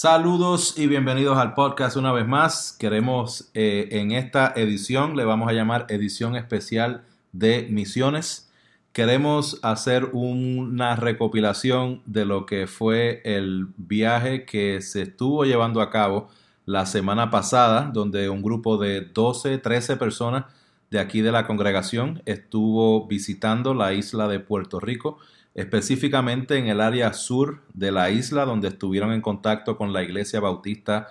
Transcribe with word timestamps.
Saludos 0.00 0.78
y 0.78 0.86
bienvenidos 0.86 1.38
al 1.38 1.54
podcast 1.54 1.96
una 1.96 2.12
vez 2.12 2.24
más. 2.24 2.72
Queremos 2.78 3.50
eh, 3.52 3.88
en 3.90 4.12
esta 4.12 4.52
edición, 4.54 5.16
le 5.16 5.24
vamos 5.24 5.48
a 5.48 5.52
llamar 5.52 5.86
edición 5.88 6.36
especial 6.36 7.02
de 7.32 7.66
misiones. 7.68 8.48
Queremos 8.92 9.58
hacer 9.64 10.10
una 10.12 10.94
recopilación 10.94 12.00
de 12.06 12.26
lo 12.26 12.46
que 12.46 12.68
fue 12.68 13.22
el 13.24 13.70
viaje 13.76 14.44
que 14.44 14.82
se 14.82 15.02
estuvo 15.02 15.44
llevando 15.44 15.80
a 15.80 15.90
cabo 15.90 16.28
la 16.64 16.86
semana 16.86 17.32
pasada, 17.32 17.90
donde 17.92 18.28
un 18.28 18.40
grupo 18.40 18.78
de 18.78 19.00
12, 19.00 19.58
13 19.58 19.96
personas 19.96 20.44
de 20.92 21.00
aquí 21.00 21.22
de 21.22 21.32
la 21.32 21.44
congregación 21.44 22.22
estuvo 22.24 23.08
visitando 23.08 23.74
la 23.74 23.94
isla 23.94 24.28
de 24.28 24.38
Puerto 24.38 24.78
Rico 24.78 25.18
específicamente 25.58 26.56
en 26.56 26.68
el 26.68 26.80
área 26.80 27.12
sur 27.12 27.62
de 27.74 27.90
la 27.90 28.10
isla, 28.10 28.44
donde 28.44 28.68
estuvieron 28.68 29.12
en 29.12 29.20
contacto 29.20 29.76
con 29.76 29.92
la 29.92 30.04
iglesia 30.04 30.38
bautista 30.38 31.08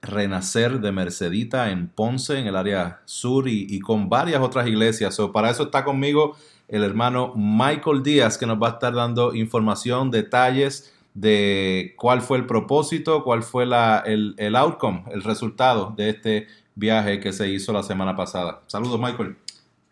Renacer 0.00 0.78
de 0.80 0.92
Mercedita 0.92 1.72
en 1.72 1.88
Ponce, 1.88 2.38
en 2.38 2.46
el 2.46 2.54
área 2.54 3.00
sur, 3.06 3.48
y, 3.48 3.80
con 3.80 4.08
varias 4.08 4.40
otras 4.40 4.68
iglesias. 4.68 5.18
para 5.32 5.50
eso 5.50 5.64
está 5.64 5.84
conmigo 5.84 6.36
el 6.68 6.84
hermano 6.84 7.32
Michael 7.34 8.04
Díaz, 8.04 8.38
que 8.38 8.46
nos 8.46 8.62
va 8.62 8.68
a 8.68 8.72
estar 8.74 8.94
dando 8.94 9.34
información, 9.34 10.12
detalles 10.12 10.94
de 11.14 11.94
cuál 11.96 12.22
fue 12.22 12.38
el 12.38 12.46
propósito, 12.46 13.24
cuál 13.24 13.42
fue 13.42 13.66
la, 13.66 14.04
el, 14.06 14.36
el 14.38 14.54
outcome, 14.54 15.02
el 15.10 15.24
resultado 15.24 15.92
de 15.96 16.10
este 16.10 16.46
viaje 16.76 17.18
que 17.18 17.32
se 17.32 17.48
hizo 17.48 17.72
la 17.72 17.82
semana 17.82 18.14
pasada. 18.14 18.62
Saludos, 18.68 19.00
Michael. 19.00 19.34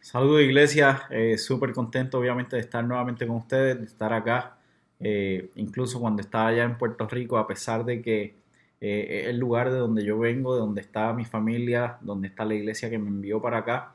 Saludos 0.07 0.41
iglesia, 0.43 1.03
eh, 1.11 1.37
súper 1.37 1.73
contento 1.73 2.21
obviamente 2.21 2.55
de 2.55 2.63
estar 2.63 2.85
nuevamente 2.85 3.27
con 3.27 3.39
ustedes, 3.39 3.77
de 3.81 3.87
estar 3.87 4.13
acá, 4.13 4.57
eh, 5.01 5.51
incluso 5.57 5.99
cuando 6.01 6.23
estaba 6.23 6.47
allá 6.47 6.63
en 6.63 6.79
Puerto 6.79 7.09
Rico, 7.09 7.39
a 7.39 7.49
pesar 7.49 7.85
de 7.85 8.01
que 8.03 8.37
eh, 8.81 9.25
el 9.27 9.37
lugar 9.39 9.73
de 9.73 9.79
donde 9.79 10.05
yo 10.05 10.17
vengo, 10.17 10.55
de 10.55 10.61
donde 10.61 10.81
está 10.81 11.13
mi 11.13 11.25
familia, 11.25 11.99
donde 12.03 12.29
está 12.29 12.45
la 12.45 12.55
iglesia 12.55 12.89
que 12.89 12.99
me 12.99 13.09
envió 13.09 13.43
para 13.43 13.59
acá. 13.59 13.95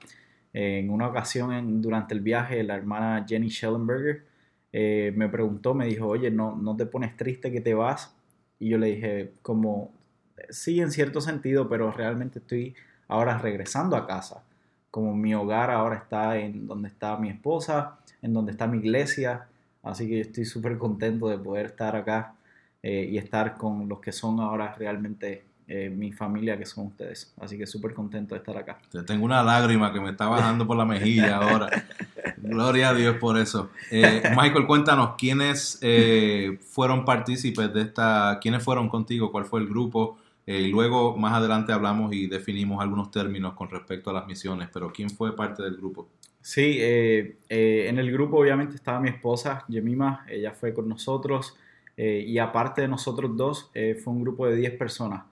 en 0.51 0.89
una 0.89 1.07
ocasión 1.07 1.81
durante 1.81 2.13
el 2.13 2.19
viaje, 2.19 2.61
la 2.63 2.75
hermana 2.75 3.25
Jenny 3.25 3.49
Schellenberger 3.49 4.25
me 4.73 5.29
preguntó, 5.29 5.73
me 5.73 5.85
dijo, 5.85 6.07
oye, 6.07 6.29
¿no, 6.29 6.57
¿no 6.57 6.75
te 6.75 6.85
pones 6.85 7.15
triste 7.15 7.53
que 7.53 7.61
te 7.61 7.73
vas? 7.73 8.13
Y 8.59 8.69
yo 8.69 8.77
le 8.77 8.87
dije, 8.87 9.33
como, 9.41 9.93
sí, 10.49 10.81
en 10.81 10.91
cierto 10.91 11.21
sentido, 11.21 11.69
pero 11.69 11.89
realmente 11.91 12.39
estoy 12.39 12.75
ahora 13.07 13.37
regresando 13.37 13.95
a 13.95 14.05
casa 14.07 14.43
como 14.91 15.15
mi 15.15 15.33
hogar 15.33 15.71
ahora 15.71 15.95
está 15.95 16.37
en 16.37 16.67
donde 16.67 16.89
está 16.89 17.17
mi 17.17 17.29
esposa, 17.29 17.97
en 18.21 18.33
donde 18.33 18.51
está 18.51 18.67
mi 18.67 18.77
iglesia, 18.77 19.47
así 19.81 20.07
que 20.07 20.19
estoy 20.19 20.45
súper 20.45 20.77
contento 20.77 21.29
de 21.29 21.37
poder 21.37 21.67
estar 21.67 21.95
acá 21.95 22.33
eh, 22.83 23.07
y 23.09 23.17
estar 23.17 23.57
con 23.57 23.87
los 23.87 23.99
que 23.99 24.11
son 24.11 24.41
ahora 24.41 24.75
realmente 24.77 25.45
eh, 25.67 25.89
mi 25.89 26.11
familia, 26.11 26.57
que 26.57 26.65
son 26.65 26.87
ustedes. 26.87 27.33
Así 27.39 27.57
que 27.57 27.65
súper 27.65 27.93
contento 27.93 28.35
de 28.35 28.39
estar 28.39 28.57
acá. 28.57 28.79
Tengo 29.07 29.23
una 29.23 29.41
lágrima 29.41 29.93
que 29.93 30.01
me 30.01 30.09
está 30.09 30.27
bajando 30.27 30.67
por 30.67 30.75
la 30.75 30.85
mejilla 30.85 31.37
ahora. 31.37 31.69
Gloria 32.37 32.89
a 32.89 32.93
Dios 32.93 33.15
por 33.15 33.37
eso. 33.37 33.69
Eh, 33.89 34.21
Michael, 34.35 34.67
cuéntanos, 34.67 35.15
¿quiénes 35.17 35.79
fueron 36.69 37.05
partícipes 37.05 37.73
de 37.73 37.83
esta, 37.83 38.39
quiénes 38.41 38.61
fueron 38.61 38.89
contigo? 38.89 39.31
¿Cuál 39.31 39.45
fue 39.45 39.61
el 39.61 39.67
grupo? 39.67 40.17
Eh, 40.51 40.67
luego 40.67 41.15
más 41.15 41.33
adelante 41.33 41.71
hablamos 41.71 42.13
y 42.13 42.27
definimos 42.27 42.81
algunos 42.81 43.09
términos 43.09 43.53
con 43.53 43.69
respecto 43.69 44.09
a 44.09 44.13
las 44.13 44.27
misiones, 44.27 44.67
pero 44.73 44.91
¿quién 44.91 45.09
fue 45.09 45.33
parte 45.33 45.63
del 45.63 45.77
grupo? 45.77 46.09
Sí, 46.41 46.75
eh, 46.77 47.37
eh, 47.47 47.85
en 47.87 47.97
el 47.97 48.11
grupo 48.11 48.37
obviamente 48.37 48.75
estaba 48.75 48.99
mi 48.99 49.07
esposa, 49.07 49.63
Yemima, 49.69 50.25
ella 50.27 50.51
fue 50.51 50.73
con 50.73 50.89
nosotros 50.89 51.57
y 51.95 52.39
aparte 52.39 52.81
de 52.81 52.87
nosotros 52.87 53.37
dos 53.37 53.69
fue 54.03 54.13
un 54.13 54.23
grupo 54.23 54.47
de 54.47 54.55
10 54.55 54.75
personas. 54.75 55.23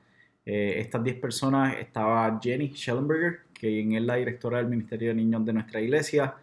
estas 0.46 1.04
10 1.04 1.16
personas 1.20 1.76
estaba 1.80 2.40
Jenny 2.40 2.76
Schellenberger, 2.76 3.40
quien 3.54 3.94
es 3.94 4.04
la 4.04 4.16
directora 4.16 4.60
del 4.60 4.68
Ministerio 4.68 5.10
de 5.10 5.16
Niños 5.16 5.44
de 5.46 5.54
nuestra 5.54 5.82
iglesia. 5.82 6.36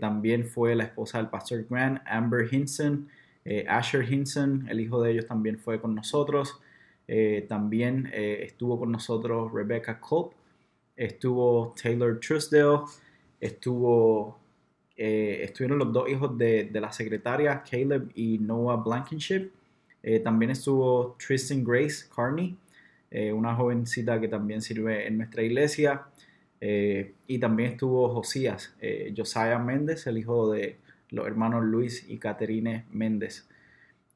también 0.00 0.44
fue 0.44 0.74
la 0.74 0.84
esposa 0.84 1.16
del 1.16 1.28
pastor 1.28 1.64
Grant, 1.70 2.02
Amber 2.04 2.46
Hinson, 2.52 3.08
Asher 3.66 4.12
Hinson, 4.12 4.66
el 4.68 4.80
hijo 4.80 5.00
de 5.00 5.12
ellos 5.12 5.26
también 5.26 5.58
fue 5.58 5.80
con 5.80 5.94
nosotros. 5.94 6.60
Eh, 7.08 7.46
también 7.48 8.10
eh, 8.12 8.40
estuvo 8.42 8.78
con 8.78 8.92
nosotros 8.92 9.50
Rebecca 9.50 9.98
Culp, 9.98 10.32
estuvo 10.94 11.74
Taylor 11.82 12.20
Trusdale, 12.20 12.80
estuvo, 13.40 14.38
eh, 14.94 15.40
estuvieron 15.42 15.78
los 15.78 15.90
dos 15.90 16.10
hijos 16.10 16.36
de, 16.36 16.70
la 16.74 16.92
secretaria, 16.92 17.62
Caleb 17.68 18.10
y 18.14 18.38
Noah 18.38 18.76
Blankenship. 18.76 19.50
también 20.22 20.50
estuvo 20.50 21.16
Tristan 21.18 21.64
Grace 21.64 22.06
Carney, 22.14 22.56
una 23.34 23.54
jovencita 23.54 24.20
que 24.20 24.28
también 24.28 24.62
sirve 24.62 25.06
en 25.06 25.18
nuestra 25.18 25.42
iglesia. 25.42 26.06
y 26.60 27.38
también 27.38 27.72
estuvo 27.72 28.08
Josías, 28.14 28.74
Josiah 29.16 29.58
Méndez, 29.58 30.06
el 30.06 30.18
hijo 30.18 30.50
de 30.52 30.76
los 31.10 31.26
hermanos 31.26 31.64
Luis 31.64 32.04
y 32.08 32.18
Caterine 32.18 32.84
Méndez. 32.90 33.47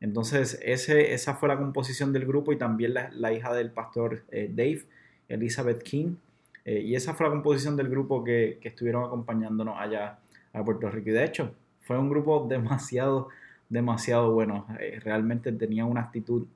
Entonces, 0.02 0.58
esa 0.62 1.34
fue 1.34 1.48
la 1.48 1.56
composición 1.56 2.12
del 2.12 2.26
grupo 2.26 2.52
y 2.52 2.56
también 2.56 2.92
la, 2.92 3.32
hija 3.32 3.54
del 3.54 3.70
pastor 3.70 4.24
eh, 4.32 4.50
Dave, 4.52 4.82
Elizabeth 5.28 5.80
King. 5.84 6.16
Eh, 6.64 6.80
y 6.80 6.96
esa 6.96 7.14
fue 7.14 7.26
la 7.26 7.30
composición 7.30 7.76
del 7.76 7.88
grupo 7.88 8.24
que, 8.24 8.58
estuvieron 8.64 9.04
acompañándonos 9.04 9.76
allá 9.78 10.18
a 10.52 10.64
Puerto 10.64 10.90
Rico. 10.90 11.10
Y 11.10 11.12
de 11.12 11.24
hecho, 11.24 11.54
fue 11.82 11.96
un 12.00 12.10
grupo 12.10 12.44
demasiado, 12.50 13.28
demasiado 13.68 14.32
bueno. 14.32 14.66
Eh, 14.80 14.98
realmente 15.04 15.52
tenía 15.52 15.84
una 15.84 16.02
actitud 16.02 16.46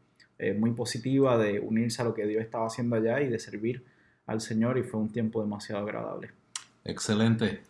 muy 0.58 0.72
positiva 0.72 1.38
de 1.38 1.60
unirse 1.60 2.02
a 2.02 2.04
lo 2.04 2.12
que 2.12 2.26
Dios 2.26 2.42
estaba 2.42 2.66
haciendo 2.66 2.96
allá 2.96 3.22
y 3.22 3.28
de 3.30 3.38
servir 3.38 3.82
al 4.26 4.42
Señor 4.42 4.76
y 4.76 4.82
fue 4.82 5.00
un 5.00 5.08
tiempo 5.08 5.40
demasiado 5.40 5.82
agradable. 5.82 6.32
Excelente. 6.84 7.62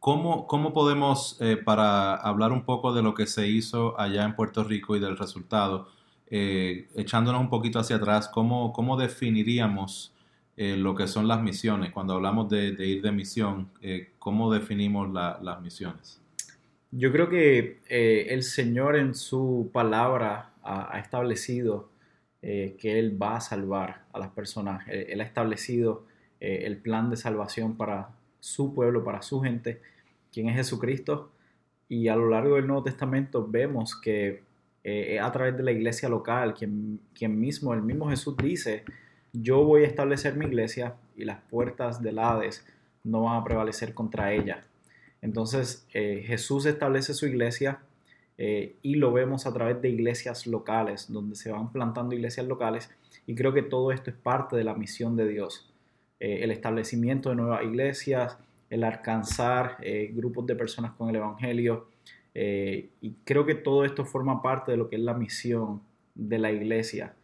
¿Cómo, 0.00 0.46
cómo 0.46 0.72
podemos, 0.72 1.36
eh, 1.40 1.56
para 1.56 2.14
hablar 2.14 2.52
un 2.52 2.64
poco 2.64 2.94
de 2.94 3.02
lo 3.02 3.14
que 3.14 3.26
se 3.26 3.48
hizo 3.48 3.98
allá 3.98 4.24
en 4.24 4.36
Puerto 4.36 4.62
Rico 4.62 4.94
y 4.94 5.00
del 5.00 5.16
resultado, 5.16 5.88
eh, 6.28 6.86
echándonos 6.94 7.40
un 7.40 7.50
poquito 7.50 7.80
hacia 7.80 7.96
atrás, 7.96 8.28
cómo, 8.28 8.72
cómo 8.72 8.96
definiríamos 8.96 10.14
eh, 10.56 10.76
lo 10.76 10.94
que 10.94 11.08
son 11.08 11.26
las 11.26 11.42
misiones? 11.42 11.90
Cuando 11.90 12.14
hablamos 12.14 12.48
de, 12.48 12.68
ir 12.86 13.02
de 13.02 13.10
misión, 13.10 13.70
¿cómo 14.20 14.52
definimos 14.52 15.12
las 15.12 15.60
misiones? 15.60 16.20
Yo 16.92 17.10
creo 17.10 17.28
que 17.28 17.80
el 17.88 18.44
Señor 18.44 18.96
en 18.96 19.16
su 19.16 19.68
palabra 19.72 20.52
ha, 20.62 20.98
establecido 21.00 21.90
que 22.40 22.98
Él 22.98 23.20
va 23.20 23.36
a 23.36 23.40
salvar 23.40 24.04
a 24.12 24.18
las 24.20 24.30
personas. 24.30 24.86
él 24.88 25.20
ha 25.20 25.24
establecido 25.24 26.04
el 26.40 26.76
plan 26.78 27.10
de 27.10 27.16
salvación 27.16 27.76
para 27.76 28.10
su 28.40 28.74
pueblo, 28.74 29.04
para 29.04 29.22
su 29.22 29.40
gente, 29.40 29.80
quien 30.32 30.48
es 30.48 30.56
Jesucristo. 30.56 31.30
Y 31.88 32.08
a 32.08 32.16
lo 32.16 32.28
largo 32.28 32.56
del 32.56 32.66
Nuevo 32.66 32.82
Testamento 32.82 33.46
vemos 33.46 33.98
que 33.98 34.42
eh, 34.84 35.18
a 35.20 35.30
través 35.32 35.56
de 35.56 35.62
la 35.62 35.72
iglesia 35.72 36.08
local, 36.08 36.54
quien, 36.54 37.00
quien 37.14 37.38
mismo, 37.38 37.74
el 37.74 37.82
mismo 37.82 38.08
Jesús 38.08 38.36
dice, 38.36 38.84
yo 39.32 39.64
voy 39.64 39.82
a 39.82 39.86
establecer 39.86 40.36
mi 40.36 40.46
iglesia 40.46 40.94
y 41.16 41.24
las 41.24 41.40
puertas 41.42 42.02
del 42.02 42.18
Hades 42.18 42.66
no 43.04 43.22
van 43.22 43.40
a 43.40 43.44
prevalecer 43.44 43.94
contra 43.94 44.32
ella. 44.32 44.64
Entonces 45.20 45.86
eh, 45.92 46.22
Jesús 46.26 46.66
establece 46.66 47.14
su 47.14 47.26
iglesia 47.26 47.80
eh, 48.36 48.76
y 48.82 48.94
lo 48.94 49.12
vemos 49.12 49.46
a 49.46 49.52
través 49.52 49.82
de 49.82 49.88
iglesias 49.88 50.46
locales, 50.46 51.12
donde 51.12 51.34
se 51.34 51.50
van 51.50 51.72
plantando 51.72 52.14
iglesias 52.14 52.46
locales 52.46 52.90
y 53.26 53.34
creo 53.34 53.52
que 53.52 53.62
todo 53.62 53.92
esto 53.92 54.10
es 54.10 54.16
parte 54.16 54.56
de 54.56 54.64
la 54.64 54.74
misión 54.74 55.16
de 55.16 55.28
Dios. 55.28 55.67
Eh, 56.20 56.40
el 56.42 56.50
establecimiento 56.50 57.30
de 57.30 57.36
nuevas 57.36 57.62
iglesias, 57.62 58.36
el 58.70 58.82
alcanzar 58.82 59.76
eh, 59.80 60.10
grupos 60.12 60.46
de 60.46 60.56
personas 60.56 60.92
con 60.92 61.08
el 61.08 61.16
Evangelio. 61.16 61.88
Eh, 62.34 62.90
y 63.00 63.12
creo 63.24 63.46
que 63.46 63.54
todo 63.54 63.84
esto 63.84 64.04
forma 64.04 64.42
parte 64.42 64.72
de 64.72 64.78
lo 64.78 64.88
que 64.88 64.96
es 64.96 65.02
la 65.02 65.14
misión 65.14 65.80
de 66.14 66.38
la 66.38 66.50
iglesia, 66.50 67.14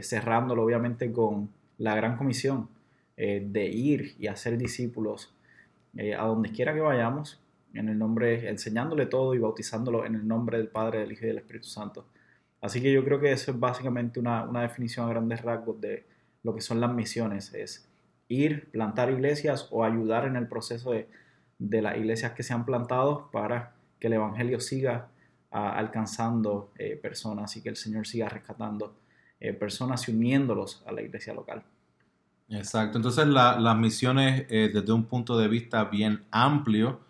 cerrándolo 0.00 0.62
obviamente 0.64 1.10
con 1.12 1.50
la 1.78 1.94
gran 1.94 2.16
comisión 2.16 2.68
de 3.16 3.66
ir 3.68 4.14
y 4.18 4.26
hacer 4.26 4.56
discípulos 4.56 5.34
a 6.16 6.26
donde 6.26 6.50
quiera 6.50 6.72
que 6.74 6.80
vayamos, 6.80 7.40
en 7.74 7.88
el 7.88 7.98
nombre, 7.98 8.48
enseñándole 8.48 9.06
todo 9.06 9.34
y 9.34 9.38
bautizándolo 9.38 10.06
en 10.06 10.14
el 10.14 10.26
nombre 10.26 10.58
del 10.58 10.68
Padre, 10.68 11.00
del 11.00 11.12
Hijo 11.12 11.24
y 11.24 11.28
del 11.28 11.38
Espíritu 11.38 11.68
Santo. 11.68 12.06
Así 12.60 12.80
que 12.80 12.92
yo 12.92 13.04
creo 13.04 13.20
que 13.20 13.32
eso 13.32 13.50
es 13.50 13.60
básicamente 13.60 14.20
una, 14.20 14.44
una 14.44 14.62
definición 14.62 15.06
a 15.06 15.10
grandes 15.10 15.42
rasgos 15.42 15.80
de 15.80 16.04
lo 16.42 16.54
que 16.54 16.60
son 16.60 16.80
las 16.80 16.92
misiones, 16.92 17.52
es 17.54 17.87
ir, 18.28 18.70
plantar 18.70 19.10
iglesias 19.10 19.68
o 19.70 19.84
ayudar 19.84 20.26
en 20.26 20.36
el 20.36 20.46
proceso 20.46 20.92
de, 20.92 21.08
las 21.58 21.96
iglesias 21.96 22.32
que 22.32 22.42
se 22.42 22.54
han 22.54 22.64
plantado 22.64 23.30
para 23.32 23.72
que 23.98 24.06
el 24.06 24.12
Evangelio 24.12 24.60
siga 24.60 25.08
ah, 25.50 25.76
alcanzando 25.76 26.70
eh, 26.78 26.96
personas 27.00 27.56
y 27.56 27.62
que 27.62 27.68
el 27.68 27.76
Señor 27.76 28.06
siga 28.06 28.28
rescatando 28.28 28.94
eh, 29.40 29.52
personas 29.52 30.08
y 30.08 30.12
uniéndolos 30.12 30.84
a 30.86 30.92
la 30.92 31.02
iglesia 31.02 31.34
local. 31.34 31.64
Exacto, 32.50 32.96
entonces 32.96 33.26
las 33.26 33.76
misiones 33.76 34.46
eh, 34.48 34.70
desde 34.72 34.92
un 34.92 35.04
punto 35.04 35.36
de 35.36 35.48
vista 35.48 35.84
bien 35.84 36.22
amplio 36.30 37.00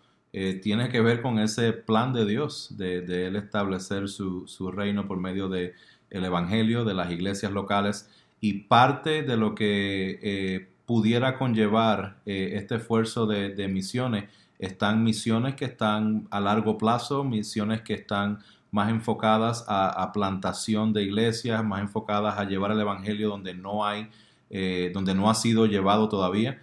tiene 0.61 0.89
que 0.89 1.01
ver 1.01 1.23
con 1.23 1.39
ese 1.39 1.73
plan 1.73 2.13
de 2.13 2.23
Dios, 2.23 2.77
de, 2.77 3.25
Él 3.25 3.35
establecer 3.35 4.07
su, 4.07 4.47
su, 4.47 4.69
reino 4.69 5.07
por 5.07 5.17
medio 5.17 5.49
de 5.49 5.73
el 6.11 6.23
Evangelio 6.23 6.85
de 6.85 6.93
las 6.93 7.09
iglesias 7.09 7.51
locales 7.51 8.07
y 8.39 8.59
parte 8.65 9.23
de 9.23 9.37
lo 9.37 9.55
que 9.55 10.69
pudiera 10.89 11.37
conllevar 11.37 12.15
eh, 12.25 12.53
este 12.55 12.77
esfuerzo 12.77 13.27
de, 13.27 13.67
misiones 13.67 14.27
están 14.57 15.03
misiones 15.03 15.53
que 15.53 15.65
están 15.65 16.27
a 16.31 16.39
largo 16.39 16.79
plazo, 16.79 17.23
misiones 17.23 17.81
que 17.81 17.93
están 17.93 18.39
más 18.71 18.89
enfocadas 18.89 19.63
a, 19.67 20.11
plantación 20.11 20.91
de 20.91 21.03
iglesias, 21.03 21.63
más 21.63 21.81
enfocadas 21.81 22.39
a 22.39 22.45
llevar 22.45 22.71
el 22.71 22.79
Evangelio 22.79 23.29
donde 23.29 23.53
no 23.53 23.85
hay, 23.85 24.09
eh, 24.49 24.89
donde 24.91 25.13
no 25.13 25.29
ha 25.29 25.35
sido 25.35 25.67
llevado 25.67 26.09
todavía. 26.09 26.59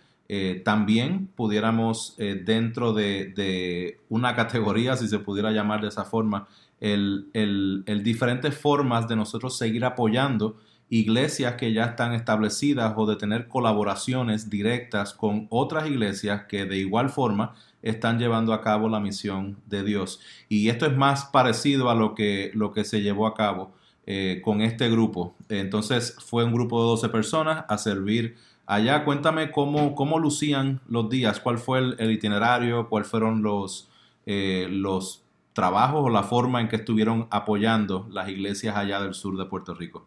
también 0.65 1.29
pudiéramos 1.37 2.17
dentro 2.17 2.93
de, 2.95 4.01
una 4.09 4.35
categoría, 4.35 4.97
si 4.97 5.07
se 5.07 5.21
pudiera 5.21 5.53
llamar 5.53 5.83
de 5.83 5.89
esa 5.89 6.05
forma, 6.05 6.49
el, 6.81 7.29
el, 7.33 8.03
diferentes 8.03 8.59
formas 8.59 9.07
de 9.07 9.15
nosotros 9.15 9.57
seguir 9.57 9.85
apoyando 9.85 10.57
iglesias 10.89 11.55
que 11.55 11.73
ya 11.73 11.85
están 11.87 12.13
establecidas 12.13 12.95
o 12.97 13.07
de 13.07 13.17
tener 13.17 13.49
colaboraciones 13.49 14.49
directas 14.49 15.13
con 15.15 15.47
otras 15.51 15.89
iglesias 15.89 16.45
que 16.49 16.65
de 16.65 16.79
igual 16.79 17.11
forma 17.11 17.55
están 17.83 18.19
llevando 18.19 18.53
a 18.53 18.61
cabo 18.61 18.89
la 18.89 19.01
misión 19.01 19.57
de 19.67 19.83
Dios. 19.83 20.21
Y 20.49 20.69
esto 20.69 20.87
es 20.87 20.97
más 20.97 21.27
parecido 21.27 21.91
a 21.91 21.95
lo 21.95 22.15
que, 22.15 22.51
lo 22.55 22.73
que 22.73 22.85
se 22.85 23.03
llevó 23.03 23.27
a 23.27 23.35
cabo 23.35 23.73
eh, 24.07 24.41
con 24.45 24.61
este 24.61 24.89
grupo. 24.89 25.35
Entonces 25.49 26.17
fue 26.19 26.45
un 26.45 26.53
grupo 26.53 26.81
de 26.81 26.89
12 26.89 27.09
personas 27.09 27.65
a 27.69 27.79
servir 27.79 28.37
allá. 28.67 29.05
Cuéntame 29.05 29.51
cómo, 29.51 29.95
cómo 29.95 30.19
lucían 30.19 30.81
los 30.89 31.09
días, 31.09 31.41
cuál 31.41 31.59
fue 31.59 31.79
el, 31.99 32.11
itinerario, 32.11 32.89
cuáles 32.89 33.09
fueron 33.09 33.43
los, 33.43 33.89
eh, 34.27 34.69
los 34.71 35.23
trabajos 35.53 36.05
o 36.05 36.11
la 36.11 36.23
forma 36.23 36.61
en 36.61 36.69
que 36.69 36.77
estuvieron 36.77 37.29
apoyando 37.31 38.07
las 38.11 38.29
iglesias 38.29 38.77
allá 38.77 39.01
del 39.01 39.15
sur 39.15 39.37
de 39.37 39.47
Puerto 39.47 39.75
Rico. 39.75 40.07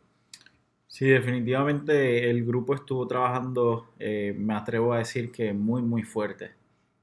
Sí, 0.92 1.06
definitivamente 1.08 2.30
el 2.32 2.44
grupo 2.46 2.74
estuvo 2.74 3.08
trabajando, 3.08 3.94
eh, 4.00 4.34
me 4.36 4.56
atrevo 4.56 4.92
a 4.94 4.98
decir 4.98 5.32
que 5.32 5.54
muy, 5.54 5.84
muy 5.84 6.02
fuerte. 6.02 6.52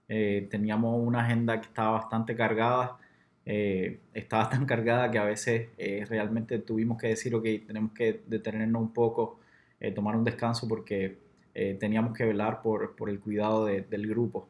Eh, 0.08 0.48
teníamos 0.50 1.00
una 1.06 1.20
agenda 1.24 1.60
que 1.60 1.68
estaba 1.68 1.92
bastante 1.92 2.34
cargada, 2.34 2.98
eh, 3.44 4.00
estaba 4.12 4.50
tan 4.50 4.66
cargada 4.66 5.10
que 5.10 5.18
a 5.18 5.24
veces 5.24 5.68
realmente 6.08 6.58
tuvimos 6.58 6.98
que 6.98 7.08
decir, 7.08 7.34
ok, 7.36 7.44
tenemos 7.66 7.92
que 7.92 8.22
detenernos 8.26 8.82
un 8.82 8.92
poco, 8.92 9.38
tomar 9.94 10.16
un 10.16 10.24
descanso 10.24 10.66
porque 10.68 11.18
teníamos 11.78 12.16
que 12.16 12.24
velar 12.24 12.62
por, 12.62 12.96
por 12.96 13.08
el 13.10 13.20
cuidado 13.20 13.66
del 13.66 14.08
grupo. 14.08 14.48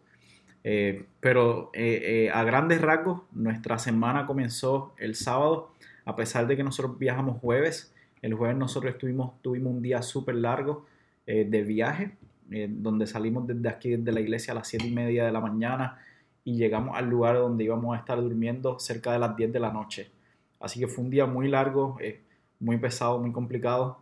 Pero 1.21 1.71
a 2.33 2.45
grandes 2.45 2.81
rasgos, 2.81 3.23
nuestra 3.33 3.79
semana 3.79 4.25
comenzó 4.27 4.95
el 4.99 5.15
sábado, 5.15 5.73
a 6.05 6.17
pesar 6.17 6.47
de 6.47 6.57
que 6.57 6.65
nosotros 6.65 6.99
viajamos 6.99 7.39
jueves. 7.41 7.93
El 8.27 8.35
jueves 8.35 8.57
nosotros 8.57 8.93
estuvimos, 8.93 9.41
tuvimos 9.41 9.73
un 9.73 9.83
día 9.83 10.03
súper 10.03 10.35
largo 10.35 10.85
de 11.25 11.63
viaje, 11.63 12.17
donde 12.69 13.07
salimos 13.07 13.47
desde 13.47 13.69
aquí, 13.69 13.91
desde 13.91 14.11
la 14.11 14.21
iglesia 14.21 14.51
a 14.51 14.57
las 14.57 14.67
7 14.67 14.85
y 14.85 14.91
media 14.91 15.25
de 15.25 15.31
la 15.31 15.41
mañana 15.41 15.99
y 16.43 16.57
llegamos 16.57 16.99
al 16.99 17.09
lugar 17.09 17.37
donde 17.37 17.63
íbamos 17.63 17.95
a 17.95 18.01
estar 18.01 18.21
durmiendo 18.21 18.81
cerca 18.81 19.13
de 19.13 19.21
las 19.21 19.37
10 19.37 19.53
de 19.53 19.61
la 19.61 19.73
noche. 19.73 20.11
Así 20.59 20.81
que 20.81 20.89
fue 20.89 21.05
un 21.05 21.11
día 21.11 21.27
muy 21.27 21.47
largo, 21.47 21.99
muy 22.59 22.79
pesado, 22.79 23.21
muy 23.21 23.31
complicado. 23.31 24.01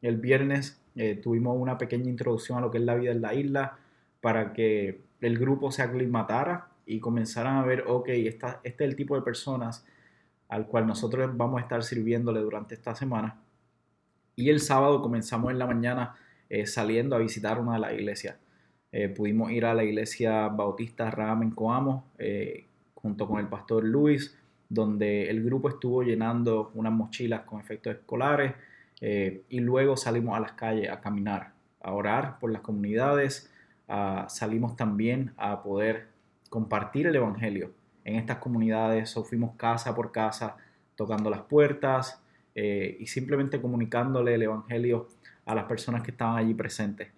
El 0.00 0.16
viernes 0.16 0.82
tuvimos 1.22 1.56
una 1.56 1.78
pequeña 1.78 2.10
introducción 2.10 2.58
a 2.58 2.62
lo 2.62 2.72
que 2.72 2.78
es 2.78 2.84
la 2.84 2.96
vida 2.96 3.12
en 3.12 3.22
la 3.22 3.32
isla 3.32 3.78
para 4.20 4.52
que 4.52 5.02
el 5.20 5.38
grupo 5.38 5.70
se 5.70 5.82
aclimatara 5.82 6.66
y 6.84 6.98
comenzaran 6.98 7.58
a 7.58 7.64
ver, 7.64 7.84
ok, 7.86 8.08
esta, 8.08 8.60
este 8.64 8.82
es 8.82 8.90
el 8.90 8.96
tipo 8.96 9.14
de 9.14 9.22
personas 9.22 9.86
al 10.48 10.66
cual 10.66 10.84
nosotros 10.84 11.30
vamos 11.36 11.60
a 11.60 11.62
estar 11.62 11.84
sirviéndole 11.84 12.40
durante 12.40 12.74
esta 12.74 12.96
semana. 12.96 13.38
Y 14.34 14.48
el 14.50 14.60
sábado 14.60 15.02
comenzamos 15.02 15.50
en 15.50 15.58
la 15.58 15.66
mañana 15.66 16.14
eh, 16.48 16.66
saliendo 16.66 17.16
a 17.16 17.18
visitar 17.18 17.58
una 17.58 17.74
de 17.74 17.78
las 17.80 17.92
iglesias. 17.92 18.36
Eh, 18.92 19.08
pudimos 19.08 19.50
ir 19.52 19.64
a 19.64 19.74
la 19.74 19.84
iglesia 19.84 20.48
bautista 20.48 21.10
Ram 21.10 21.54
Coamo 21.54 22.12
eh, 22.18 22.66
junto 22.94 23.26
con 23.26 23.40
el 23.40 23.48
pastor 23.48 23.84
Luis, 23.84 24.36
donde 24.68 25.28
el 25.28 25.42
grupo 25.42 25.68
estuvo 25.68 26.02
llenando 26.02 26.70
unas 26.74 26.92
mochilas 26.92 27.42
con 27.42 27.60
efectos 27.60 27.94
escolares 27.94 28.54
y 29.00 29.58
luego 29.58 29.96
salimos 29.96 30.36
a 30.36 30.40
las 30.40 30.52
calles 30.52 30.88
a 30.88 31.00
caminar, 31.00 31.54
a 31.82 31.90
orar 31.90 32.38
por 32.38 32.52
las 32.52 32.62
comunidades, 32.62 33.52
salimos 34.28 34.76
también 34.76 35.32
a 35.36 35.60
poder 35.60 36.06
compartir 36.48 37.08
el 37.08 37.16
Evangelio 37.16 37.72
en 38.04 38.14
estas 38.14 38.36
comunidades, 38.38 39.16
o 39.16 39.24
fuimos 39.24 39.56
casa 39.56 39.92
por 39.92 40.12
casa 40.12 40.56
tocando 40.94 41.30
las 41.30 41.40
puertas 41.40 42.21
eh, 42.54 42.96
y 43.00 43.06
simplemente 43.06 43.60
comunicándole 43.60 44.34
el 44.34 44.42
Evangelio 44.42 45.08
a 45.46 45.54
las 45.54 45.64
personas 45.64 46.02
que 46.02 46.10
estaban 46.10 46.36
allí 46.36 46.54
presentes. 46.54 47.08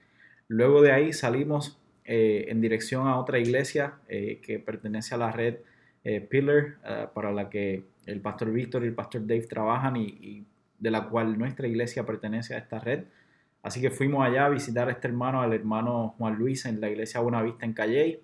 Luego 0.49 0.83
de 0.83 0.93
ahí 0.93 1.13
salimos 1.13 1.79
eh, 2.05 2.47
en 2.49 2.61
dirección 2.61 3.09
a 3.09 3.19
otra 3.19 3.39
iglesia 3.39 3.95
eh, 4.09 4.41
que 4.43 4.59
pertenece 4.59 5.15
a 5.15 5.19
la 5.19 5.33
red 5.33 5.57
Pillar, 6.29 7.11
para 7.15 7.33
la 7.33 7.49
que 7.49 7.83
el 8.05 8.21
pastor 8.21 8.53
Víctor 8.53 8.85
y 8.85 8.89
el 8.89 8.95
pastor 8.95 9.27
Dave 9.27 9.47
trabajan 9.47 9.97
y 9.97 10.45
de 10.79 10.91
la 10.91 11.09
cual 11.09 11.39
nuestra 11.39 11.67
iglesia 11.67 12.05
pertenece 12.05 12.55
a 12.55 12.59
esta 12.59 12.79
red. 12.79 13.05
Así 13.63 13.81
que 13.81 13.89
fuimos 13.91 14.23
allá 14.23 14.45
a 14.45 14.51
visitar 14.51 14.87
a 14.89 14.93
este 14.93 15.09
hermano, 15.09 15.41
al 15.41 15.55
hermano 15.55 16.15
Juan 16.19 16.35
Luis, 16.35 16.67
en 16.67 16.79
la 16.79 16.91
iglesia 16.91 17.21
Buenavista 17.21 17.65
en 17.65 17.73
Calley. 17.73 18.21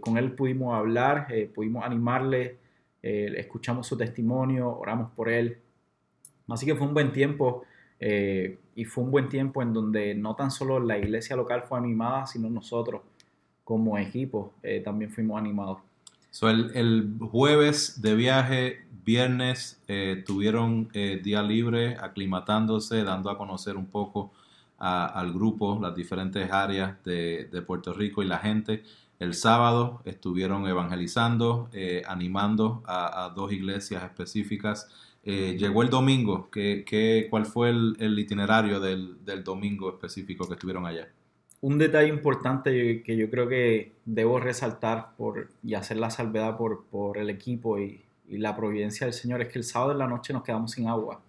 Con 0.00 0.16
él 0.16 0.32
pudimos 0.32 0.74
hablar, 0.74 1.28
pudimos 1.54 1.84
animarle, 1.84 2.56
escuchamos 3.02 3.86
su 3.86 3.98
testimonio, 3.98 4.74
oramos 4.74 5.10
por 5.10 5.28
él. 5.28 5.58
Así 6.48 6.66
que 6.66 6.74
fue 6.74 6.86
un 6.86 6.94
buen 6.94 7.12
tiempo 7.12 7.64
y 8.00 8.84
fue 8.84 9.02
un 9.02 9.10
buen 9.10 9.28
tiempo 9.28 9.60
en 9.60 9.72
donde 9.72 10.14
no 10.14 10.36
tan 10.36 10.52
solo 10.52 10.78
la 10.78 10.96
iglesia 10.96 11.34
local 11.34 11.64
fue 11.68 11.78
animada, 11.78 12.26
sino 12.26 12.48
nosotros 12.48 13.02
como 13.64 13.98
equipo 13.98 14.54
también 14.84 15.10
fuimos 15.10 15.38
animados. 15.38 15.78
el, 16.42 16.70
el, 16.74 17.18
jueves 17.30 18.00
de 18.00 18.14
viaje, 18.14 18.86
viernes, 19.04 19.82
tuvieron 20.24 20.88
día 20.92 21.42
libre, 21.42 21.96
aclimatándose, 22.00 23.02
dando 23.02 23.30
a 23.30 23.36
conocer 23.36 23.76
un 23.76 23.86
poco 23.86 24.30
al 24.78 25.32
grupo, 25.32 25.78
las 25.80 25.94
diferentes 25.94 26.50
áreas 26.50 27.02
de, 27.04 27.62
Puerto 27.66 27.92
Rico 27.92 28.22
y 28.22 28.26
la 28.26 28.38
gente. 28.38 28.84
El 29.18 29.34
sábado 29.34 30.00
estuvieron 30.04 30.66
evangelizando, 30.68 31.68
eh, 31.72 32.02
animando 32.06 32.82
a, 32.86 33.32
dos 33.34 33.52
iglesias 33.52 34.04
específicas. 34.04 34.88
Eh, 35.24 35.56
llegó 35.58 35.82
el 35.82 35.90
domingo. 35.90 36.48
¿Qué, 36.50 37.26
cuál 37.30 37.46
fue 37.46 37.70
el, 37.70 38.18
itinerario 38.18 38.80
del, 38.80 39.44
domingo 39.44 39.90
específico 39.90 40.46
que 40.46 40.54
estuvieron 40.54 40.86
allá? 40.86 41.08
Un 41.60 41.76
detalle 41.76 42.08
importante 42.08 43.02
que 43.02 43.16
yo 43.16 43.28
creo 43.30 43.48
que 43.48 43.92
debo 44.04 44.38
resaltar 44.38 45.16
por, 45.16 45.48
y 45.62 45.74
hacer 45.74 45.96
la 45.96 46.10
salvedad 46.10 46.56
por, 46.56 46.84
por 46.84 47.18
el 47.18 47.30
equipo 47.30 47.78
y, 47.78 48.04
y 48.28 48.38
la 48.38 48.54
providencia 48.54 49.06
del 49.06 49.14
Señor 49.14 49.42
es 49.42 49.48
que 49.48 49.58
el 49.58 49.64
sábado 49.64 49.92
en 49.92 49.98
la 49.98 50.06
noche 50.06 50.32
nos 50.32 50.42
quedamos 50.42 50.72
sin 50.72 50.86
agua. 50.86 51.20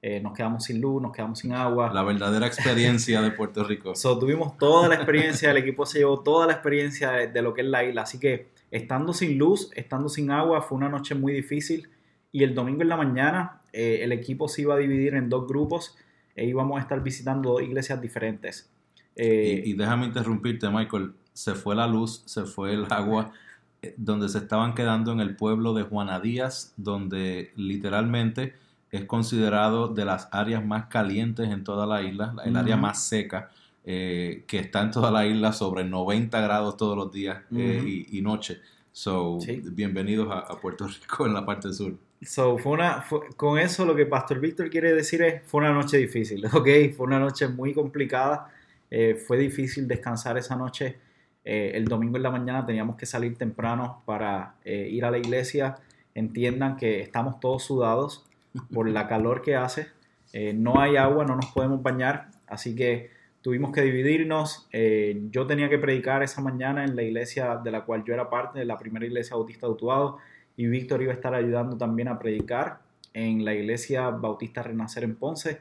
Eh, 0.00 0.20
nos 0.20 0.32
quedamos 0.32 0.62
sin 0.64 0.80
luz, 0.80 1.02
nos 1.02 1.12
quedamos 1.12 1.40
sin 1.40 1.52
agua. 1.52 1.92
La 1.92 2.04
verdadera 2.04 2.46
experiencia 2.46 3.20
de 3.20 3.32
Puerto 3.32 3.64
Rico. 3.64 3.94
tuvimos 4.20 4.56
toda 4.56 4.88
la 4.88 4.94
experiencia, 4.94 5.50
el 5.50 5.56
equipo 5.56 5.84
se 5.86 5.98
llevó 5.98 6.20
toda 6.20 6.46
la 6.46 6.52
experiencia 6.52 7.10
de, 7.10 7.42
lo 7.42 7.52
que 7.52 7.62
es 7.62 7.66
la 7.66 7.82
isla. 7.84 8.02
Así 8.02 8.20
que 8.20 8.46
estando 8.70 9.12
sin 9.12 9.36
luz, 9.36 9.70
estando 9.74 10.08
sin 10.08 10.30
agua, 10.30 10.62
fue 10.62 10.78
una 10.78 10.88
noche 10.88 11.16
muy 11.16 11.32
difícil. 11.32 11.88
Y 12.32 12.44
el 12.44 12.54
domingo 12.54 12.82
en 12.82 12.88
la 12.88 12.96
mañana 12.96 13.60
eh, 13.72 14.00
el 14.02 14.12
equipo 14.12 14.48
se 14.48 14.62
iba 14.62 14.74
a 14.74 14.78
dividir 14.78 15.14
en 15.14 15.28
dos 15.28 15.46
grupos 15.46 15.96
e 16.34 16.46
íbamos 16.46 16.78
a 16.78 16.82
estar 16.82 17.02
visitando 17.02 17.52
dos 17.52 17.62
iglesias 17.62 18.00
diferentes. 18.00 18.70
Eh, 19.16 19.62
y, 19.64 19.72
déjame 19.74 20.06
interrumpirte, 20.06 20.68
Michael. 20.68 21.12
Se 21.32 21.54
fue 21.54 21.74
la 21.74 21.86
luz, 21.86 22.22
se 22.26 22.44
fue 22.44 22.74
el 22.74 22.86
agua, 22.90 23.32
donde 23.96 24.28
se 24.28 24.38
estaban 24.38 24.74
quedando 24.74 25.12
en 25.12 25.20
el 25.20 25.36
pueblo 25.36 25.72
de 25.72 25.84
Juana 25.84 26.18
Díaz, 26.20 26.74
donde 26.76 27.52
literalmente 27.56 28.54
es 28.90 29.04
considerado 29.04 29.88
de 29.88 30.04
las 30.04 30.28
áreas 30.32 30.64
más 30.64 30.86
calientes 30.86 31.48
en 31.50 31.64
toda 31.64 31.86
la 31.86 32.02
isla, 32.02 32.34
el 32.44 32.56
área 32.56 32.76
más 32.76 33.04
seca, 33.04 33.50
eh, 33.84 34.44
que 34.46 34.58
está 34.58 34.82
en 34.82 34.90
toda 34.90 35.10
la 35.10 35.26
isla 35.26 35.52
sobre 35.52 35.84
90 35.84 36.40
grados 36.40 36.76
todos 36.76 36.96
los 36.96 37.12
días 37.12 37.42
eh, 37.54 38.06
y, 38.10 38.20
noche. 38.22 38.60
So, 38.92 39.38
bienvenidos 39.72 40.28
a, 40.30 40.58
Puerto 40.60 40.86
Rico 41.02 41.26
en 41.26 41.34
la 41.34 41.44
parte 41.44 41.72
sur. 41.72 41.96
So, 42.20 42.58
fue 42.58 42.72
una, 42.72 43.04
con 43.36 43.58
eso 43.58 43.84
lo 43.84 43.94
que 43.94 44.06
Pastor 44.06 44.40
Víctor 44.40 44.70
quiere 44.70 44.92
decir 44.92 45.22
es, 45.22 45.42
fue 45.46 45.60
una 45.60 45.72
noche 45.72 45.96
difícil, 45.98 46.44
¿ok? 46.52 46.68
Fue 46.96 47.06
una 47.06 47.18
noche 47.18 47.48
muy 47.48 47.72
complicada, 47.72 48.50
eh, 48.90 49.14
fue 49.14 49.38
difícil 49.38 49.86
descansar 49.86 50.36
esa 50.38 50.56
noche. 50.56 50.98
el 51.44 51.86
domingo 51.86 52.16
en 52.16 52.22
la 52.24 52.30
mañana 52.30 52.66
teníamos 52.66 52.96
que 52.96 53.06
salir 53.06 53.36
temprano 53.38 54.02
para 54.04 54.56
ir 54.64 55.04
a 55.04 55.10
la 55.10 55.18
iglesia. 55.18 55.76
Entiendan 56.14 56.76
que 56.76 57.00
estamos 57.00 57.40
todos 57.40 57.62
sudados, 57.64 58.28
por 58.72 58.88
la 58.88 59.06
calor 59.08 59.42
que 59.42 59.56
hace. 59.56 59.88
Eh, 60.32 60.52
no 60.52 60.80
hay 60.80 60.96
agua, 60.96 61.24
no 61.24 61.36
nos 61.36 61.46
podemos 61.46 61.82
bañar, 61.82 62.28
así 62.46 62.74
que 62.74 63.10
tuvimos 63.40 63.72
que 63.72 63.82
dividirnos. 63.82 64.68
Eh, 64.72 65.22
yo 65.30 65.46
tenía 65.46 65.68
que 65.68 65.78
predicar 65.78 66.22
esa 66.22 66.40
mañana 66.40 66.84
en 66.84 66.96
la 66.96 67.02
iglesia 67.02 67.56
de 67.56 67.70
la 67.70 67.84
cual 67.84 68.04
yo 68.04 68.14
era 68.14 68.28
parte, 68.28 68.58
de 68.58 68.64
la 68.64 68.76
primera 68.76 69.06
iglesia 69.06 69.36
bautista 69.36 69.66
de 69.66 69.72
Utuado, 69.72 70.18
y 70.58 70.66
Víctor 70.66 71.00
iba 71.02 71.12
a 71.12 71.14
estar 71.14 71.34
ayudando 71.34 71.78
también 71.78 72.08
a 72.08 72.18
predicar 72.18 72.80
en 73.14 73.44
la 73.44 73.54
iglesia 73.54 74.10
Bautista 74.10 74.60
Renacer 74.60 75.04
en 75.04 75.14
Ponce. 75.14 75.60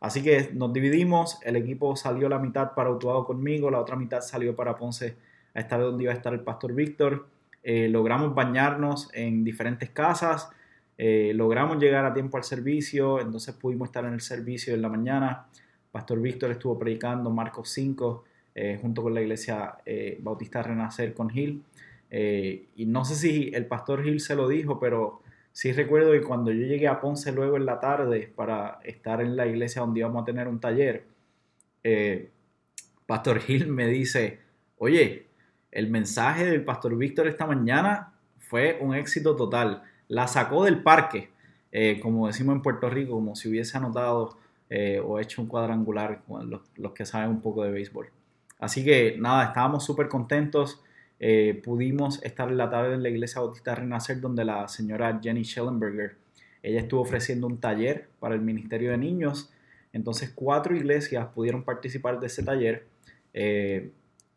Así 0.00 0.22
que 0.22 0.48
nos 0.54 0.72
dividimos, 0.72 1.38
el 1.44 1.56
equipo 1.56 1.94
salió 1.94 2.26
la 2.26 2.38
mitad 2.38 2.72
para 2.74 2.90
Utuado 2.90 3.26
conmigo, 3.26 3.70
la 3.70 3.78
otra 3.78 3.96
mitad 3.96 4.22
salió 4.22 4.56
para 4.56 4.76
Ponce 4.76 5.14
a 5.52 5.60
estar 5.60 5.78
donde 5.78 6.04
iba 6.04 6.12
a 6.14 6.16
estar 6.16 6.32
el 6.32 6.40
pastor 6.40 6.72
Víctor. 6.72 7.26
Eh, 7.62 7.90
logramos 7.90 8.34
bañarnos 8.34 9.10
en 9.12 9.44
diferentes 9.44 9.90
casas, 9.90 10.48
eh, 10.96 11.32
logramos 11.34 11.78
llegar 11.78 12.06
a 12.06 12.14
tiempo 12.14 12.38
al 12.38 12.44
servicio, 12.44 13.20
entonces 13.20 13.54
pudimos 13.54 13.88
estar 13.88 14.06
en 14.06 14.14
el 14.14 14.22
servicio 14.22 14.72
en 14.72 14.80
la 14.80 14.88
mañana. 14.88 15.48
Pastor 15.92 16.18
Víctor 16.18 16.50
estuvo 16.50 16.78
predicando 16.78 17.28
Marcos 17.28 17.68
5 17.68 18.24
eh, 18.54 18.78
junto 18.80 19.02
con 19.02 19.12
la 19.12 19.20
iglesia 19.20 19.76
Bautista 20.20 20.62
Renacer 20.62 21.12
con 21.12 21.28
Gil. 21.28 21.62
Y 22.10 22.86
no 22.86 23.04
sé 23.04 23.14
si 23.14 23.52
el 23.54 23.66
pastor 23.66 24.02
Gil 24.02 24.20
se 24.20 24.34
lo 24.34 24.48
dijo, 24.48 24.80
pero 24.80 25.22
sí 25.52 25.72
recuerdo 25.72 26.12
que 26.12 26.22
cuando 26.22 26.50
yo 26.50 26.66
llegué 26.66 26.88
a 26.88 27.00
Ponce 27.00 27.30
luego 27.30 27.56
en 27.56 27.66
la 27.66 27.78
tarde 27.78 28.32
para 28.34 28.80
estar 28.84 29.20
en 29.20 29.36
la 29.36 29.46
iglesia 29.46 29.82
donde 29.82 30.00
íbamos 30.00 30.22
a 30.22 30.24
tener 30.24 30.48
un 30.48 30.58
taller, 30.58 31.04
Pastor 33.10 33.40
Gil 33.40 33.66
me 33.66 33.88
dice, 33.88 34.38
oye, 34.78 35.26
el 35.72 35.90
mensaje 35.90 36.46
del 36.46 36.62
pastor 36.62 36.96
Víctor 36.96 37.26
esta 37.26 37.44
mañana 37.44 38.12
fue 38.38 38.78
un 38.80 38.94
éxito 38.94 39.34
total. 39.34 39.82
La 40.06 40.28
sacó 40.28 40.64
del 40.64 40.84
parque, 40.84 41.28
eh, 41.72 41.98
como 42.00 42.28
decimos 42.28 42.54
en 42.54 42.62
Puerto 42.62 42.88
Rico, 42.88 43.14
como 43.14 43.34
si 43.34 43.48
hubiese 43.48 43.76
anotado 43.76 44.38
eh, 44.68 45.00
o 45.04 45.18
hecho 45.18 45.42
un 45.42 45.48
cuadrangular 45.48 46.22
con 46.22 46.50
los, 46.50 46.92
que 46.92 47.04
saben 47.04 47.30
un 47.30 47.40
poco 47.40 47.64
de 47.64 47.72
béisbol. 47.72 48.10
Así 48.60 48.84
que 48.84 49.16
nada, 49.18 49.46
estábamos 49.46 49.84
súper 49.84 50.06
contentos. 50.06 50.80
Eh, 51.20 51.60
pudimos 51.62 52.22
estar 52.24 52.50
la 52.50 52.70
tarde 52.70 52.94
en 52.94 53.02
la 53.02 53.10
iglesia 53.10 53.40
Bautista 53.42 53.74
Renacer, 53.74 54.20
donde 54.20 54.44
la 54.44 54.66
señora 54.68 55.20
Jenny 55.22 55.44
Schellenberger, 55.44 56.16
ella 56.62 56.80
estuvo 56.80 57.02
ofreciendo 57.02 57.46
un 57.46 57.58
taller 57.58 58.08
para 58.18 58.34
el 58.34 58.40
Ministerio 58.40 58.90
de 58.90 58.98
Niños. 58.98 59.52
Entonces, 59.92 60.32
cuatro 60.34 60.74
iglesias 60.74 61.28
pudieron 61.34 61.62
participar 61.62 62.18
de 62.20 62.26
ese 62.26 62.42
taller. 62.42 62.86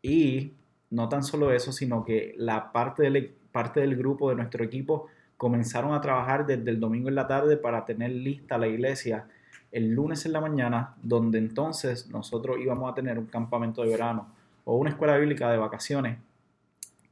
y 0.02 0.52
no 0.90 1.08
tan 1.08 1.24
solo 1.24 1.50
eso, 1.52 1.72
sino 1.72 2.04
que 2.04 2.34
la 2.36 2.70
parte 2.70 3.02
del, 3.04 3.16
e, 3.16 3.34
parte 3.50 3.80
del 3.80 3.96
grupo 3.96 4.30
de 4.30 4.36
nuestro 4.36 4.62
equipo 4.62 5.08
comenzaron 5.36 5.94
a 5.94 6.00
trabajar 6.00 6.46
desde 6.46 6.70
el 6.70 6.78
domingo 6.78 7.08
en 7.08 7.16
la 7.16 7.26
tarde 7.26 7.56
para 7.56 7.84
tener 7.84 8.10
lista 8.10 8.58
la 8.58 8.68
iglesia 8.68 9.26
el 9.72 9.90
lunes 9.90 10.24
en 10.24 10.32
la 10.32 10.40
mañana, 10.40 10.94
donde 11.02 11.38
entonces 11.38 12.08
nosotros 12.08 12.58
íbamos 12.60 12.92
a 12.92 12.94
tener 12.94 13.18
un 13.18 13.26
campamento 13.26 13.82
de 13.82 13.88
verano 13.88 14.28
o 14.64 14.76
una 14.76 14.90
escuela 14.90 15.16
bíblica 15.16 15.50
de 15.50 15.58
vacaciones 15.58 16.18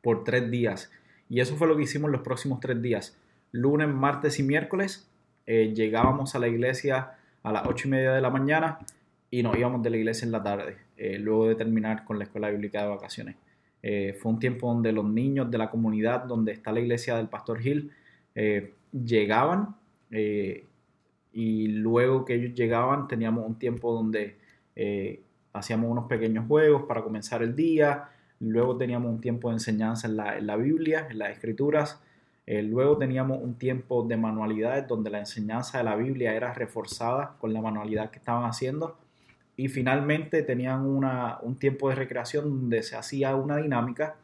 por 0.02 0.25
tres 0.25 0.50
días. 0.50 0.90
Y 1.28 1.40
eso 1.40 1.56
fue 1.56 1.66
lo 1.66 1.76
que 1.76 1.85
hicimos 1.85 2.11
los 2.11 2.21
próximos 2.21 2.61
tres 2.61 2.82
días. 2.82 3.16
Lunes, 3.52 3.88
martes 3.88 4.38
y 4.38 4.42
miércoles 4.42 5.09
eh, 5.47 5.73
llegábamos 5.75 6.35
a 6.35 6.38
la 6.38 6.49
iglesia 6.49 7.12
a 7.42 7.52
las 7.52 7.66
ocho 7.66 7.88
y 7.88 7.90
media 7.90 8.12
de 8.12 8.21
la 8.21 8.30
mañana 8.30 8.78
y 9.30 9.42
nos 9.42 9.56
íbamos 9.56 9.82
de 9.82 9.90
la 9.90 9.97
iglesia 9.97 10.26
en 10.26 10.32
la 10.32 10.42
tarde, 10.42 10.76
eh, 10.97 11.18
luego 11.18 11.49
de 11.49 11.54
terminar 11.54 12.04
con 12.04 12.18
la 12.18 12.25
escuela 12.25 12.50
bíblica 12.50 12.82
de 12.82 12.88
vacaciones. 12.88 13.37
Eh, 13.82 14.16
fue 14.21 14.30
un 14.30 14.38
tiempo 14.38 14.68
donde 14.68 14.92
los 14.92 15.04
niños 15.04 15.50
de 15.50 15.59
la 15.59 15.71
comunidad 15.71 16.25
donde 16.25 16.52
está 16.52 16.71
la 16.71 16.80
iglesia 16.80 17.16
del 17.16 17.28
Pastor 17.28 17.61
Gil 17.61 17.90
eh, 18.35 18.75
llegaban 18.92 19.76
y 21.32 21.68
luego 21.68 22.26
que 22.26 22.35
ellos 22.35 22.52
llegaban 22.52 23.09
teníamos 23.09 23.47
un 23.47 23.59
tiempo 23.59 23.94
donde 23.94 24.37
hacíamos 25.54 25.90
unos 25.90 26.04
pequeños 26.04 26.47
juegos 26.47 26.82
para 26.82 27.02
comenzar 27.02 27.42
el 27.42 27.56
día, 27.56 28.11
luego 28.50 28.76
teníamos 28.76 29.11
un 29.11 29.20
tiempo 29.20 29.49
de 29.49 29.54
enseñanza 29.54 30.08
en 30.08 30.16
la, 30.16 30.37
en 30.38 30.46
la 30.46 30.56
Biblia, 30.56 31.06
en 31.11 31.18
las 31.18 31.30
escrituras, 31.30 32.00
luego 32.46 32.99
teníamos 32.99 33.40
un 33.40 33.54
tiempo 33.54 34.02
de 34.02 34.16
manualidades 34.16 34.87
donde 34.88 35.11
la 35.11 35.20
enseñanza 35.20 35.78
de 35.78 35.84
la 35.84 35.96
Biblia 35.96 36.34
era 36.34 36.52
reforzada 36.52 37.37
con 37.38 37.52
la 37.54 37.62
manualidad 37.62 38.11
que 38.11 38.18
estaban 38.18 38.44
haciendo 38.44 38.99
y 39.56 39.68
finalmente 39.68 40.42
tenían 40.42 40.84
un 40.84 41.56
tiempo 41.58 41.88
de 41.88 41.94
recreación 41.94 42.44
donde 42.44 42.82
se 42.82 42.96
hacía 42.96 43.37
una 43.37 43.58
dinámica 43.58 44.16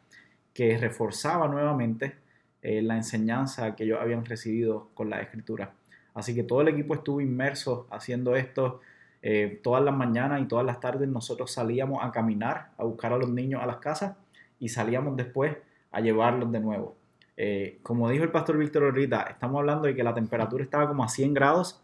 que 0.53 0.77
reforzaba 0.77 1.47
nuevamente 1.47 2.15
eh, 2.61 2.81
la 2.81 2.97
enseñanza 2.97 3.75
que 3.75 3.85
ellos 3.85 3.99
habían 4.01 4.25
recibido 4.25 4.89
con 4.93 5.09
la 5.09 5.21
escritura. 5.21 5.73
Así 6.13 6.35
que 6.35 6.43
todo 6.43 6.61
el 6.61 6.69
equipo 6.69 6.95
estuvo 6.95 7.21
inmerso 7.21 7.87
haciendo 7.91 8.35
esto 8.35 8.81
eh, 9.21 9.59
todas 9.63 9.83
las 9.83 9.95
mañanas 9.95 10.41
y 10.41 10.45
todas 10.45 10.65
las 10.65 10.79
tardes. 10.79 11.07
Nosotros 11.07 11.51
salíamos 11.51 12.03
a 12.03 12.11
caminar, 12.11 12.71
a 12.77 12.83
buscar 12.83 13.13
a 13.13 13.17
los 13.17 13.29
niños 13.29 13.61
a 13.61 13.65
las 13.65 13.77
casas 13.77 14.15
y 14.59 14.69
salíamos 14.69 15.15
después 15.17 15.57
a 15.91 16.01
llevarlos 16.01 16.51
de 16.51 16.59
nuevo. 16.59 16.95
Eh, 17.37 17.79
como 17.83 18.09
dijo 18.09 18.23
el 18.23 18.31
pastor 18.31 18.57
Víctor 18.57 18.83
ahorita, 18.83 19.21
estamos 19.23 19.59
hablando 19.59 19.87
de 19.87 19.95
que 19.95 20.03
la 20.03 20.13
temperatura 20.13 20.63
estaba 20.63 20.87
como 20.87 21.03
a 21.03 21.07
100 21.07 21.33
grados 21.33 21.81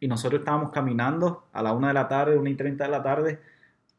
y 0.00 0.08
nosotros 0.08 0.40
estábamos 0.40 0.70
caminando 0.70 1.44
a 1.52 1.62
la 1.62 1.72
una 1.72 1.88
de 1.88 1.94
la 1.94 2.08
tarde, 2.08 2.38
una 2.38 2.50
y 2.50 2.54
treinta 2.54 2.84
de 2.84 2.90
la 2.90 3.02
tarde, 3.02 3.38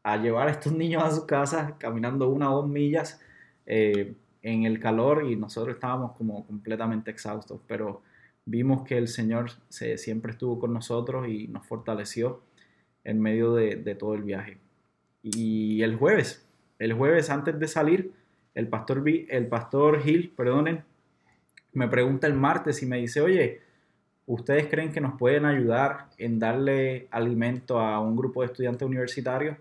a 0.02 0.16
llevar 0.16 0.48
a 0.48 0.50
estos 0.50 0.72
niños 0.76 1.02
a 1.02 1.10
sus 1.10 1.24
casas, 1.24 1.74
caminando 1.78 2.28
una 2.28 2.52
o 2.52 2.62
dos 2.62 2.68
millas 2.68 3.20
eh, 3.66 4.14
en 4.42 4.64
el 4.64 4.80
calor 4.80 5.24
y 5.24 5.36
nosotros 5.36 5.74
estábamos 5.74 6.12
como 6.16 6.46
completamente 6.46 7.10
exhaustos, 7.10 7.60
pero 7.66 8.02
vimos 8.44 8.82
que 8.82 8.96
el 8.96 9.08
Señor 9.08 9.50
se, 9.68 9.98
siempre 9.98 10.32
estuvo 10.32 10.58
con 10.58 10.72
nosotros 10.72 11.28
y 11.28 11.48
nos 11.48 11.66
fortaleció 11.66 12.40
en 13.08 13.20
medio 13.20 13.54
de, 13.54 13.94
todo 13.94 14.14
el 14.14 14.22
viaje. 14.22 14.58
Y 15.22 15.82
el 15.82 15.96
jueves, 15.96 16.46
el 16.78 16.92
jueves 16.92 17.30
antes 17.30 17.58
de 17.58 17.68
salir, 17.68 18.12
el 18.54 18.68
pastor, 18.68 19.02
el 19.06 19.46
pastor 19.46 20.02
Gil, 20.02 20.30
perdonen, 20.36 20.84
me 21.72 21.88
pregunta 21.88 22.26
el 22.26 22.34
martes 22.34 22.82
y 22.82 22.86
me 22.86 22.98
dice, 22.98 23.20
oye, 23.20 23.60
¿Ustedes 24.28 24.66
creen 24.66 24.92
que 24.92 25.00
nos 25.00 25.18
pueden 25.18 25.46
ayudar 25.46 26.10
en 26.18 26.38
darle 26.38 27.08
alimento 27.10 27.80
a 27.80 27.98
un 27.98 28.14
grupo 28.14 28.42
de 28.42 28.48
estudiantes 28.48 28.86
universitarios, 28.86 29.56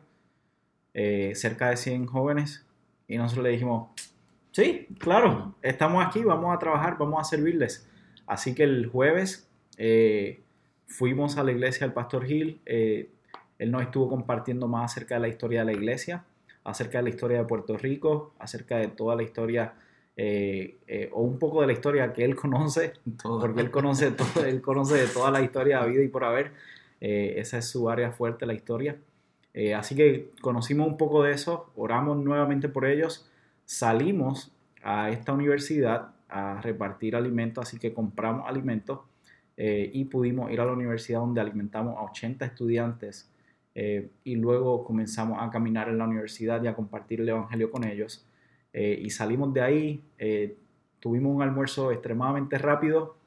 eh, 0.93 1.31
cerca 1.35 1.69
de 1.69 1.77
100 1.77 2.05
jóvenes? 2.05 2.65
Y 3.07 3.15
nosotros 3.15 3.45
le 3.45 3.51
dijimos, 3.51 3.87
sí, 4.51 4.89
claro, 4.99 5.55
estamos 5.61 6.05
aquí, 6.05 6.21
vamos 6.21 6.53
a 6.53 6.59
trabajar, 6.59 6.97
vamos 6.97 7.21
a 7.21 7.23
servirles. 7.23 7.89
Así 8.25 8.53
que 8.53 8.63
el 8.63 8.87
jueves 8.87 9.49
eh, 9.77 10.41
fuimos 10.85 11.37
a 11.37 11.45
la 11.45 11.53
iglesia 11.53 11.87
del 11.87 11.93
Pastor 11.93 12.25
Gil, 12.25 12.59
eh, 12.65 13.09
él 13.59 13.71
nos 13.71 13.81
estuvo 13.81 14.09
compartiendo 14.09 14.67
más 14.67 14.91
acerca 14.91 15.15
de 15.15 15.21
la 15.21 15.27
historia 15.27 15.59
de 15.61 15.65
la 15.65 15.73
iglesia, 15.73 16.23
acerca 16.63 16.99
de 16.99 17.05
la 17.05 17.09
historia 17.09 17.37
de 17.39 17.45
Puerto 17.45 17.77
Rico, 17.77 18.33
acerca 18.39 18.77
de 18.77 18.87
toda 18.87 19.15
la 19.15 19.23
historia 19.23 19.73
eh, 20.19 20.79
eh, 20.87 21.09
o 21.13 21.21
un 21.21 21.37
poco 21.37 21.61
de 21.61 21.67
la 21.67 21.73
historia 21.73 22.11
que 22.11 22.25
él 22.25 22.35
conoce, 22.35 22.93
porque 23.21 23.61
él 23.61 23.71
conoce, 23.71 24.11
todo, 24.11 24.45
él 24.45 24.61
conoce 24.61 24.95
de 24.95 25.07
toda 25.07 25.31
la 25.31 25.41
historia 25.41 25.81
de 25.81 25.91
vida 25.91 26.03
y 26.03 26.07
por 26.07 26.23
haber. 26.23 26.53
Eh, 26.99 27.35
esa 27.37 27.59
es 27.59 27.69
su 27.69 27.89
área 27.89 28.11
fuerte, 28.11 28.45
la 28.45 28.53
historia. 28.53 28.97
así 29.75 29.95
que 29.95 30.31
conocimos 30.41 30.87
un 30.87 30.97
poco 30.97 31.23
de 31.23 31.33
eso, 31.33 31.71
oramos 31.75 32.17
nuevamente 32.17 32.69
por 32.69 32.85
ellos, 32.85 33.29
salimos 33.65 34.51
a 34.83 35.09
esta 35.09 35.33
universidad 35.33 36.13
a 36.29 36.61
repartir 36.61 37.15
alimentos, 37.15 37.67
así 37.67 37.79
que 37.79 37.93
compramos 37.93 38.47
alimentos 38.47 38.99
y 39.57 40.05
pudimos 40.05 40.51
ir 40.51 40.61
a 40.61 40.65
la 40.65 40.73
universidad 40.73 41.19
donde 41.19 41.41
alimentamos 41.41 41.97
a 41.97 42.03
80 42.03 42.45
estudiantes 42.45 43.29
y 44.23 44.35
luego 44.35 44.83
comenzamos 44.83 45.37
a 45.39 45.51
caminar 45.51 45.87
en 45.89 45.99
la 45.99 46.05
universidad 46.05 46.63
y 46.63 46.67
a 46.67 46.73
compartir 46.73 47.21
el 47.21 47.29
Evangelio 47.29 47.69
con 47.69 47.83
ellos. 47.83 48.25
Eh, 48.79 48.99
y 49.01 49.09
salimos 49.09 49.51
de 49.55 49.61
ahí, 49.61 50.03
eh, 50.19 50.55
tuvimos 50.99 51.35
un 51.35 51.41
almuerzo 51.41 51.91
extremadamente 51.91 52.59
rápido 52.59 53.17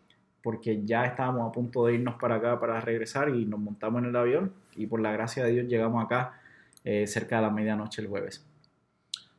porque 0.45 0.85
ya 0.85 1.05
estábamos 1.05 1.49
a 1.49 1.53
punto 1.53 1.87
de 1.87 1.95
irnos 1.95 2.15
para 2.21 2.37
acá 2.37 2.61
para 2.61 2.81
regresar 2.81 3.31
y 3.31 3.47
nos 3.47 3.59
montamos 3.59 4.01
en 4.03 4.11
el 4.11 4.17
avión 4.17 4.53
y 4.77 4.87
por 4.87 5.01
la 5.01 5.11
gracia 5.11 5.45
de 5.45 5.51
Dios 5.51 5.67
llegamos 5.67 6.05
acá 6.05 6.41
eh, 6.85 7.07
cerca 7.09 7.37
de 7.37 7.43
la 7.43 7.51
medianoche 7.51 8.01
el 8.01 8.07
jueves. 8.07 8.47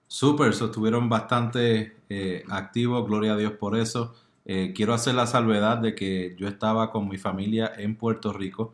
Súper, 0.06 0.50
estuvieron 0.50 1.08
bastante 1.08 1.94
activos, 2.50 3.08
gloria 3.08 3.32
a 3.32 3.38
Dios 3.38 3.53
por 3.53 3.77
eso. 3.77 4.13
quiero 4.44 4.94
hacer 4.94 5.15
la 5.15 5.25
salvedad 5.25 5.77
de 5.77 5.96
que 5.96 6.36
yo 6.38 6.50
estaba 6.50 6.91
con 6.91 7.08
mi 7.08 7.18
familia 7.18 7.72
en 7.77 7.96
Puerto 7.96 8.34
Rico 8.34 8.74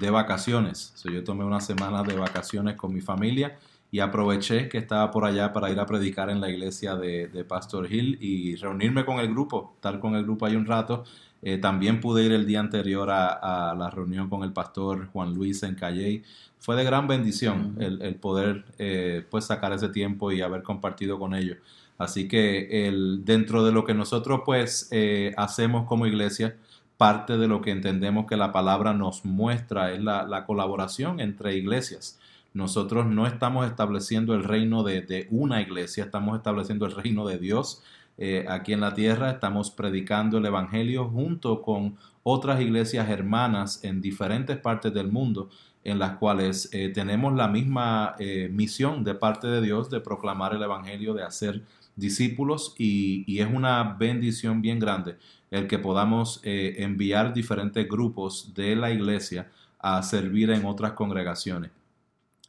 de 0.00 0.10
vacaciones. 0.10 0.94
yo 1.04 1.22
tomé 1.24 1.44
una 1.44 1.60
semana 1.60 2.02
de 2.02 2.14
vacaciones 2.14 2.76
con 2.76 2.92
mi 2.92 3.00
familia 3.00 3.58
y 3.90 4.00
aproveché 4.00 4.68
que 4.68 4.78
estaba 4.78 5.10
por 5.10 5.24
allá 5.24 5.52
para 5.52 5.70
ir 5.70 5.78
a 5.78 5.86
predicar 5.86 6.30
en 6.30 6.40
la 6.40 6.48
iglesia 6.48 6.96
de, 6.96 7.44
Pastor 7.46 7.92
Hill 7.92 8.16
y 8.20 8.56
reunirme 8.56 9.04
con 9.04 9.20
el 9.20 9.28
grupo, 9.28 9.72
estar 9.74 10.00
con 10.00 10.14
el 10.14 10.22
grupo 10.24 10.46
ahí 10.46 10.56
un 10.56 10.64
rato. 10.64 11.04
Eh, 11.42 11.58
también 11.58 12.00
pude 12.00 12.24
ir 12.24 12.32
el 12.32 12.46
día 12.46 12.60
anterior 12.60 13.10
a, 13.10 13.74
la 13.76 13.90
reunión 13.90 14.30
con 14.30 14.44
el 14.44 14.52
pastor 14.52 15.08
Juan 15.08 15.34
Luis 15.34 15.62
en 15.62 15.74
Calley. 15.74 16.22
Fue 16.58 16.74
de 16.76 16.84
gran 16.84 17.06
bendición 17.06 17.76
el, 17.80 18.14
poder 18.14 18.64
eh, 18.78 19.26
pues 19.30 19.46
sacar 19.46 19.72
ese 19.72 19.88
tiempo 19.88 20.32
y 20.32 20.40
haber 20.40 20.62
compartido 20.62 21.18
con 21.18 21.34
ellos. 21.34 21.58
Así 21.98 22.28
que 22.28 22.88
el, 22.88 23.24
dentro 23.24 23.62
de 23.62 23.72
lo 23.72 23.84
que 23.84 23.92
nosotros 23.92 24.40
pues 24.46 24.88
eh, 24.90 25.34
hacemos 25.36 25.86
como 25.86 26.06
iglesia, 26.06 26.56
parte 27.02 27.36
de 27.36 27.48
lo 27.48 27.62
que 27.62 27.72
entendemos 27.72 28.26
que 28.26 28.36
la 28.36 28.52
palabra 28.52 28.94
nos 28.94 29.24
muestra 29.24 29.90
es 29.90 30.00
la, 30.00 30.22
la 30.22 30.46
colaboración 30.46 31.18
entre 31.18 31.56
iglesias. 31.56 32.20
Nosotros 32.54 33.06
no 33.06 33.26
estamos 33.26 33.66
estableciendo 33.66 34.36
el 34.36 34.44
reino 34.44 34.84
de, 34.84 35.26
una 35.32 35.60
iglesia, 35.60 36.04
estamos 36.04 36.36
estableciendo 36.36 36.86
el 36.86 36.92
reino 36.92 37.26
de 37.26 37.38
Dios. 37.38 37.82
eh, 38.18 38.44
aquí 38.48 38.72
en 38.72 38.80
la 38.80 38.94
tierra. 38.94 39.32
Estamos 39.32 39.72
predicando 39.72 40.38
el 40.38 40.46
Evangelio 40.46 41.08
junto 41.08 41.60
con 41.60 41.96
otras 42.22 42.60
iglesias 42.60 43.08
hermanas 43.08 43.82
en 43.82 44.00
diferentes 44.00 44.56
partes 44.58 44.94
del 44.94 45.10
mundo 45.10 45.48
en 45.82 45.98
las 45.98 46.18
cuales 46.18 46.68
eh, 46.72 46.90
tenemos 46.90 47.34
la 47.34 47.48
misma 47.48 48.14
eh, 48.20 48.48
misión 48.52 49.02
de 49.02 49.16
parte 49.16 49.48
de 49.48 49.60
Dios 49.60 49.90
de 49.90 50.00
proclamar 50.00 50.54
el 50.54 50.62
Evangelio, 50.62 51.14
de 51.14 51.24
hacer 51.24 51.62
discípulos 51.96 52.74
y, 52.78 53.40
es 53.40 53.46
una 53.52 53.82
bendición 53.94 54.62
bien 54.62 54.78
grande 54.78 55.16
el 55.50 55.66
que 55.66 55.78
podamos 55.78 56.40
enviar 56.44 57.34
diferentes 57.34 57.86
grupos 57.86 58.54
de 58.54 58.74
la 58.74 58.90
iglesia 58.90 59.50
a 59.78 60.02
servir 60.02 60.50
en 60.50 60.64
otras 60.64 60.92
congregaciones. 60.92 61.70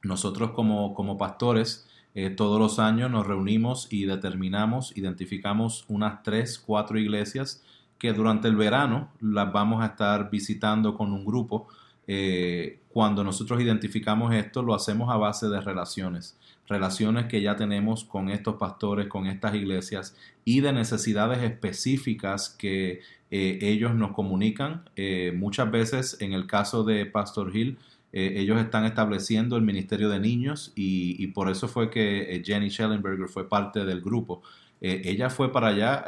Nosotros 0.03 0.51
como, 0.51 0.93
como 0.93 1.17
pastores 1.17 1.85
eh, 2.15 2.29
todos 2.29 2.59
los 2.59 2.77
años 2.77 3.09
nos 3.09 3.25
reunimos 3.25 3.87
y 3.91 4.05
determinamos, 4.05 4.95
identificamos 4.95 5.85
unas 5.87 6.21
tres, 6.21 6.59
cuatro 6.59 6.99
iglesias 6.99 7.63
que 7.97 8.13
durante 8.13 8.47
el 8.47 8.55
verano 8.55 9.09
las 9.19 9.51
vamos 9.51 9.81
a 9.81 9.87
estar 9.87 10.29
visitando 10.29 10.95
con 10.95 11.11
un 11.11 11.25
grupo. 11.25 11.67
Eh, 12.05 12.81
cuando 12.89 13.23
nosotros 13.23 13.61
identificamos 13.61 14.33
esto, 14.33 14.61
lo 14.61 14.75
hacemos 14.75 15.09
a 15.11 15.17
base 15.17 15.47
de 15.47 15.59
relaciones, 15.61 16.37
relaciones 16.67 17.25
que 17.25 17.41
ya 17.41 17.55
tenemos 17.55 18.03
con 18.03 18.29
estos 18.29 18.55
pastores, 18.55 19.07
con 19.07 19.27
estas 19.27 19.55
iglesias 19.55 20.15
y 20.45 20.61
de 20.61 20.73
necesidades 20.73 21.43
específicas 21.43 22.49
que 22.49 23.01
eh, 23.31 23.59
ellos 23.61 23.95
nos 23.95 24.11
comunican. 24.11 24.83
muchas 25.35 25.71
veces, 25.71 26.17
en 26.21 26.33
el 26.33 26.47
caso 26.47 26.83
de 26.83 27.05
Pastor 27.05 27.55
Hill, 27.55 27.77
eh, 28.15 28.33
ellos 28.39 28.61
están 28.61 28.85
estableciendo 28.85 29.57
el 29.57 29.63
Ministerio 29.63 30.07
de 30.07 30.19
Niños 30.19 30.71
y, 30.75 31.25
por 31.27 31.49
eso 31.49 31.67
fue 31.67 31.89
que 31.89 32.35
eh, 32.35 32.43
Jenny 32.45 32.69
Schellenberger 32.69 33.27
fue 33.27 33.49
parte 33.49 33.85
del 33.85 34.01
grupo. 34.01 34.43
Eh, 34.81 35.01
ella 35.05 35.31
fue 35.31 35.51
para 35.51 35.69
allá. 35.69 36.05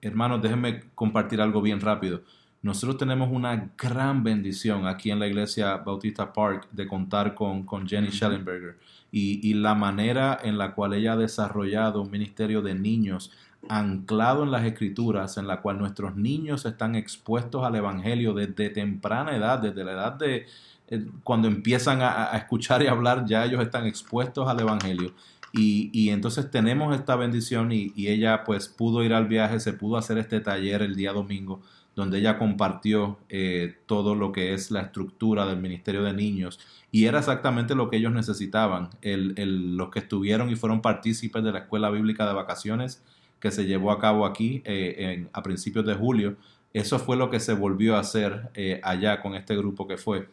hermanos, 0.00 0.40
déjenme 0.42 0.84
compartir 0.94 1.40
algo 1.40 1.60
bien 1.60 1.80
rápido. 1.80 2.22
Nosotros 2.64 2.96
tenemos 2.96 3.30
una 3.30 3.70
gran 3.76 4.24
bendición 4.24 4.86
aquí 4.86 5.10
en 5.10 5.20
la 5.20 5.26
iglesia 5.26 5.76
Bautista 5.76 6.32
Park 6.32 6.66
de 6.72 6.88
contar 6.88 7.34
con, 7.34 7.64
con 7.64 7.86
Jenny 7.86 8.10
Schellenberger 8.10 8.78
y, 9.12 9.48
y, 9.48 9.52
la 9.54 9.74
manera 9.74 10.40
en 10.42 10.58
la 10.58 10.74
cual 10.74 10.94
ella 10.94 11.12
ha 11.12 11.16
desarrollado 11.16 12.00
un 12.00 12.10
ministerio 12.10 12.62
de 12.62 12.74
niños 12.74 13.30
anclado 13.68 14.44
en 14.44 14.50
las 14.50 14.64
escrituras, 14.64 15.36
en 15.36 15.46
la 15.46 15.60
cual 15.60 15.78
nuestros 15.78 16.16
niños 16.16 16.64
están 16.64 16.94
expuestos 16.94 17.62
al 17.64 17.76
Evangelio 17.76 18.32
desde 18.32 18.70
temprana 18.70 19.36
edad, 19.36 19.58
desde 19.58 19.84
la 19.84 19.92
edad 19.92 20.12
de, 20.14 20.46
eh, 20.88 21.06
cuando 21.22 21.48
empiezan 21.48 22.00
a, 22.02 22.30
escuchar 22.36 22.82
y 22.82 22.86
hablar, 22.86 23.24
ya 23.26 23.44
ellos 23.44 23.62
están 23.62 23.86
expuestos 23.86 24.48
al 24.48 24.60
Evangelio. 24.60 25.12
Y, 25.56 26.08
entonces 26.08 26.50
tenemos 26.50 26.96
esta 26.96 27.14
bendición 27.14 27.70
y, 27.70 27.92
ella 27.96 28.42
pues 28.42 28.68
pudo 28.68 29.04
ir 29.04 29.14
al 29.14 29.28
viaje, 29.28 29.60
se 29.60 29.72
pudo 29.72 29.96
hacer 29.96 30.18
este 30.18 30.40
taller 30.40 30.82
el 30.82 30.96
día 30.96 31.12
domingo, 31.12 31.62
donde 31.96 32.18
ella 32.18 32.38
compartió 32.38 33.18
eh, 33.28 33.76
todo 33.86 34.14
lo 34.14 34.32
que 34.32 34.54
es 34.54 34.70
la 34.70 34.82
estructura 34.82 35.46
del 35.46 35.60
Ministerio 35.60 36.02
de 36.02 36.12
Niños. 36.12 36.60
Y 36.90 37.06
era 37.06 37.18
exactamente 37.18 37.74
lo 37.74 37.88
que 37.88 37.96
ellos 37.96 38.12
necesitaban. 38.12 38.90
los 39.02 39.90
que 39.90 39.98
estuvieron 40.00 40.50
y 40.50 40.56
fueron 40.56 40.82
partícipes 40.82 41.42
de 41.44 41.52
la 41.52 41.60
Escuela 41.60 41.90
Bíblica 41.90 42.26
de 42.26 42.34
Vacaciones 42.34 43.02
que 43.40 43.50
se 43.50 43.66
llevó 43.66 43.90
a 43.90 43.98
cabo 44.00 44.26
aquí 44.26 44.62
eh, 44.64 45.26
a 45.32 45.42
principios 45.42 45.84
de 45.84 45.94
julio, 45.94 46.36
eso 46.72 46.98
fue 46.98 47.16
lo 47.16 47.30
que 47.30 47.40
se 47.40 47.52
volvió 47.52 47.96
a 47.96 48.00
hacer 48.00 48.50
allá 48.82 49.20
con 49.20 49.34
este 49.34 49.56
grupo 49.56 49.86
que 49.86 49.96
fue 49.96 50.28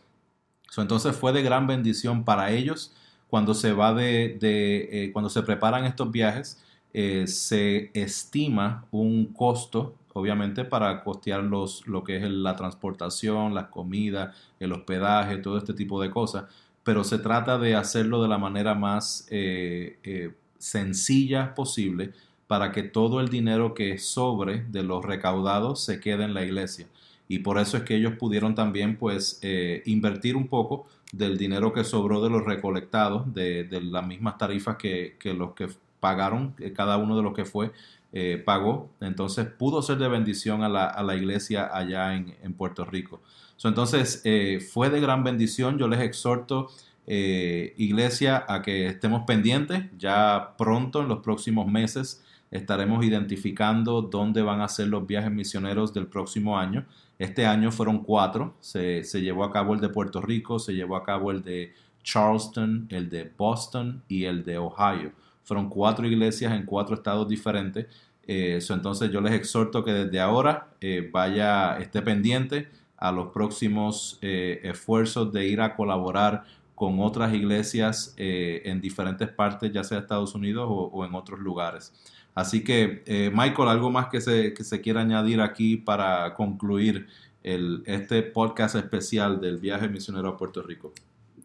entonces 0.77 1.15
fue 1.15 1.33
de 1.33 1.41
gran 1.41 1.67
bendición 1.67 2.23
para 2.23 2.51
ellos 2.51 2.93
cuando 3.27 3.53
se 3.53 3.73
va 3.73 3.93
de, 3.93 4.37
eh, 4.41 5.09
cuando 5.11 5.29
se 5.29 5.41
preparan 5.43 5.85
estos 5.85 6.11
viajes. 6.11 6.63
Eh, 6.93 7.25
se 7.27 7.89
estima 7.93 8.85
un 8.91 9.27
costo, 9.27 9.95
obviamente, 10.13 10.65
para 10.65 11.03
costear 11.03 11.43
los, 11.43 11.87
lo 11.87 12.03
que 12.03 12.17
es 12.17 12.23
la 12.23 12.55
transportación, 12.55 13.53
las 13.53 13.67
comidas, 13.67 14.35
el 14.59 14.71
hospedaje, 14.73 15.37
todo 15.37 15.57
este 15.57 15.73
tipo 15.73 16.01
de 16.01 16.09
cosas, 16.09 16.45
pero 16.83 17.03
se 17.03 17.19
trata 17.19 17.57
de 17.57 17.75
hacerlo 17.75 18.21
de 18.21 18.27
la 18.27 18.37
manera 18.37 18.73
más 18.75 19.27
eh, 19.29 20.33
sencilla 20.57 21.53
posible 21.55 22.13
para 22.47 22.71
que 22.71 22.83
todo 22.83 23.21
el 23.21 23.29
dinero 23.29 23.73
que 23.73 23.97
sobre 23.97 24.65
de 24.65 24.83
los 24.83 25.05
recaudados 25.05 25.85
se 25.85 25.99
quede 25.99 26.25
en 26.25 26.33
la 26.33 26.43
iglesia. 26.43 26.87
Y 27.29 27.39
por 27.39 27.57
eso 27.57 27.77
es 27.77 27.83
que 27.83 27.95
ellos 27.95 28.15
pudieron 28.19 28.55
también 28.55 28.97
pues 28.97 29.39
eh, 29.41 29.81
invertir 29.85 30.35
un 30.35 30.49
poco 30.49 30.85
del 31.13 31.37
dinero 31.37 31.71
que 31.71 31.85
sobró 31.85 32.21
de 32.21 32.29
los 32.29 32.43
recolectados, 32.43 33.33
de, 33.33 33.65
las 33.81 34.05
mismas 34.05 34.37
tarifas 34.37 34.75
que, 34.75 35.15
los 35.23 35.53
que 35.53 35.69
pagaron, 36.01 36.53
cada 36.75 36.97
uno 36.97 37.15
de 37.15 37.23
los 37.23 37.33
que 37.33 37.45
fue 37.45 37.71
eh, 38.13 38.41
pagó, 38.43 38.89
entonces 38.99 39.45
pudo 39.45 39.81
ser 39.81 39.97
de 39.97 40.07
bendición 40.07 40.63
a 40.63 40.69
la, 40.69 41.15
iglesia 41.15 41.69
allá 41.71 42.15
en, 42.15 42.53
Puerto 42.53 42.85
Rico. 42.85 43.21
entonces 43.63 44.21
eh, 44.25 44.59
fue 44.59 44.89
de 44.89 44.99
gran 44.99 45.23
bendición, 45.23 45.77
yo 45.77 45.87
les 45.87 46.01
exhorto 46.01 46.69
iglesia 47.07 48.45
a 48.47 48.61
que 48.61 48.87
estemos 48.87 49.23
pendientes, 49.27 49.83
ya 49.97 50.53
pronto 50.57 51.01
en 51.01 51.09
los 51.09 51.19
próximos 51.19 51.67
meses 51.67 52.23
estaremos 52.51 53.03
identificando 53.03 54.01
dónde 54.01 54.41
van 54.41 54.61
a 54.61 54.67
ser 54.67 54.89
los 54.89 55.07
viajes 55.07 55.31
misioneros 55.31 55.93
del 55.93 56.07
próximo 56.07 56.59
año. 56.59 56.85
Este 57.17 57.45
año 57.45 57.71
fueron 57.71 58.03
cuatro, 58.03 58.55
se, 58.59 59.03
llevó 59.21 59.45
a 59.45 59.51
cabo 59.51 59.73
el 59.73 59.79
de 59.79 59.89
Puerto 59.89 60.21
Rico, 60.21 60.59
se 60.59 60.73
llevó 60.73 60.97
a 60.97 61.03
cabo 61.03 61.31
el 61.31 61.43
de 61.43 61.73
Charleston, 62.03 62.87
el 62.89 63.09
de 63.09 63.31
Boston 63.37 64.03
y 64.07 64.25
el 64.25 64.43
de 64.43 64.57
Ohio. 64.57 65.13
Fueron 65.43 65.69
cuatro 65.69 66.05
iglesias 66.07 66.53
en 66.53 66.65
cuatro 66.65 66.95
estados 66.95 67.27
diferentes. 67.27 67.87
Eh, 68.27 68.59
entonces 68.69 69.11
yo 69.11 69.19
les 69.19 69.33
exhorto 69.33 69.83
que 69.83 69.91
desde 69.91 70.19
ahora 70.19 70.69
eh, 70.79 71.09
vaya, 71.11 71.77
esté 71.79 72.01
pendiente 72.01 72.69
a 72.97 73.11
los 73.11 73.29
próximos 73.29 74.19
eh, 74.21 74.61
esfuerzos 74.63 75.33
de 75.33 75.47
ir 75.47 75.59
a 75.61 75.75
colaborar 75.75 76.43
con 76.75 76.99
otras 76.99 77.33
iglesias 77.33 78.15
en 78.17 78.81
diferentes 78.81 79.29
partes, 79.29 79.71
ya 79.71 79.83
sea 79.83 79.99
Estados 79.99 80.33
Unidos 80.33 80.65
o 80.67 81.05
en 81.05 81.13
otros 81.13 81.39
lugares. 81.39 81.93
Así 82.33 82.63
que, 82.63 83.03
Michael, 83.35 83.69
¿algo 83.69 83.91
más 83.91 84.07
que 84.07 84.19
se, 84.19 84.51
que 84.55 84.63
se 84.63 84.81
quiera 84.81 85.01
añadir 85.01 85.41
aquí 85.41 85.77
para 85.77 86.33
concluir 86.33 87.05
el, 87.43 87.83
este 87.85 88.23
podcast 88.23 88.75
especial 88.75 89.39
del 89.39 89.57
viaje 89.57 89.89
misionero 89.89 90.29
a 90.29 90.37
Puerto 90.37 90.63
Rico? 90.63 90.91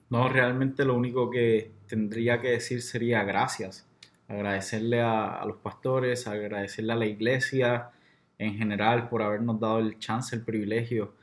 No, 0.08 0.28
realmente 0.28 0.84
lo 0.84 0.94
único 0.94 1.30
que 1.30 1.72
tendría 1.88 2.40
que 2.40 2.50
decir 2.50 2.82
sería 2.82 3.24
gracias. 3.24 3.86
Agradecerle 4.28 5.00
a, 5.00 5.44
los 5.46 5.56
pastores, 5.56 6.26
agradecerle 6.26 6.92
a 6.92 6.96
la 6.96 7.06
iglesia 7.06 7.90
en 8.38 8.56
general 8.56 9.08
por 9.08 9.22
habernos 9.22 9.58
dado 9.58 9.78
el 9.80 9.98
chance, 9.98 10.34
el 10.36 10.42
privilegio 10.42 11.14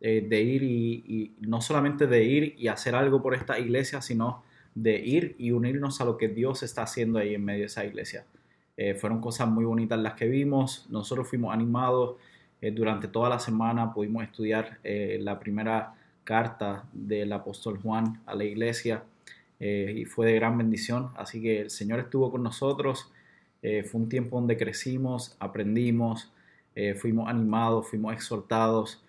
eh, 0.00 0.24
de 0.26 0.40
ir 0.42 0.62
y, 0.62 1.34
no 1.40 1.60
solamente 1.60 2.06
de 2.06 2.24
ir 2.24 2.54
y 2.56 2.68
hacer 2.68 2.94
algo 2.94 3.22
por 3.22 3.34
esta 3.34 3.58
iglesia, 3.58 4.00
sino 4.00 4.42
de 4.74 4.96
ir 4.98 5.34
y 5.38 5.50
unirnos 5.50 6.00
a 6.00 6.04
lo 6.04 6.16
que 6.16 6.28
Dios 6.28 6.62
está 6.62 6.82
haciendo 6.82 7.18
ahí 7.18 7.34
en 7.34 7.44
medio 7.44 7.60
de 7.60 7.66
esa 7.66 7.84
iglesia. 7.84 8.24
Eh, 8.76 8.94
fueron 8.94 9.20
cosas 9.20 9.48
muy 9.48 9.64
bonitas 9.66 9.98
las 9.98 10.14
que 10.14 10.28
vimos. 10.28 10.86
Nosotros 10.90 11.28
fuimos 11.28 11.52
animados 11.52 12.16
eh, 12.62 12.70
durante 12.70 13.08
toda 13.08 13.28
la 13.28 13.38
semana. 13.38 13.92
Pudimos 13.92 14.22
estudiar 14.22 14.78
la 14.82 15.38
primera 15.38 15.94
carta 16.24 16.84
del 16.92 17.32
apóstol 17.32 17.78
Juan 17.82 18.20
a 18.26 18.34
la 18.34 18.44
iglesia 18.44 19.04
y 19.58 20.04
fue 20.04 20.26
de 20.26 20.34
gran 20.34 20.56
bendición. 20.56 21.10
Así 21.16 21.40
que 21.42 21.60
el 21.60 21.70
Señor 21.70 22.00
estuvo 22.00 22.30
con 22.30 22.42
nosotros. 22.42 23.10
fue 23.60 24.00
un 24.00 24.08
tiempo 24.08 24.36
donde 24.36 24.56
crecimos, 24.56 25.36
aprendimos, 25.38 26.32
fuimos 26.96 27.28
animados, 27.28 27.88
fuimos 27.88 28.14
exhortados 28.14 29.02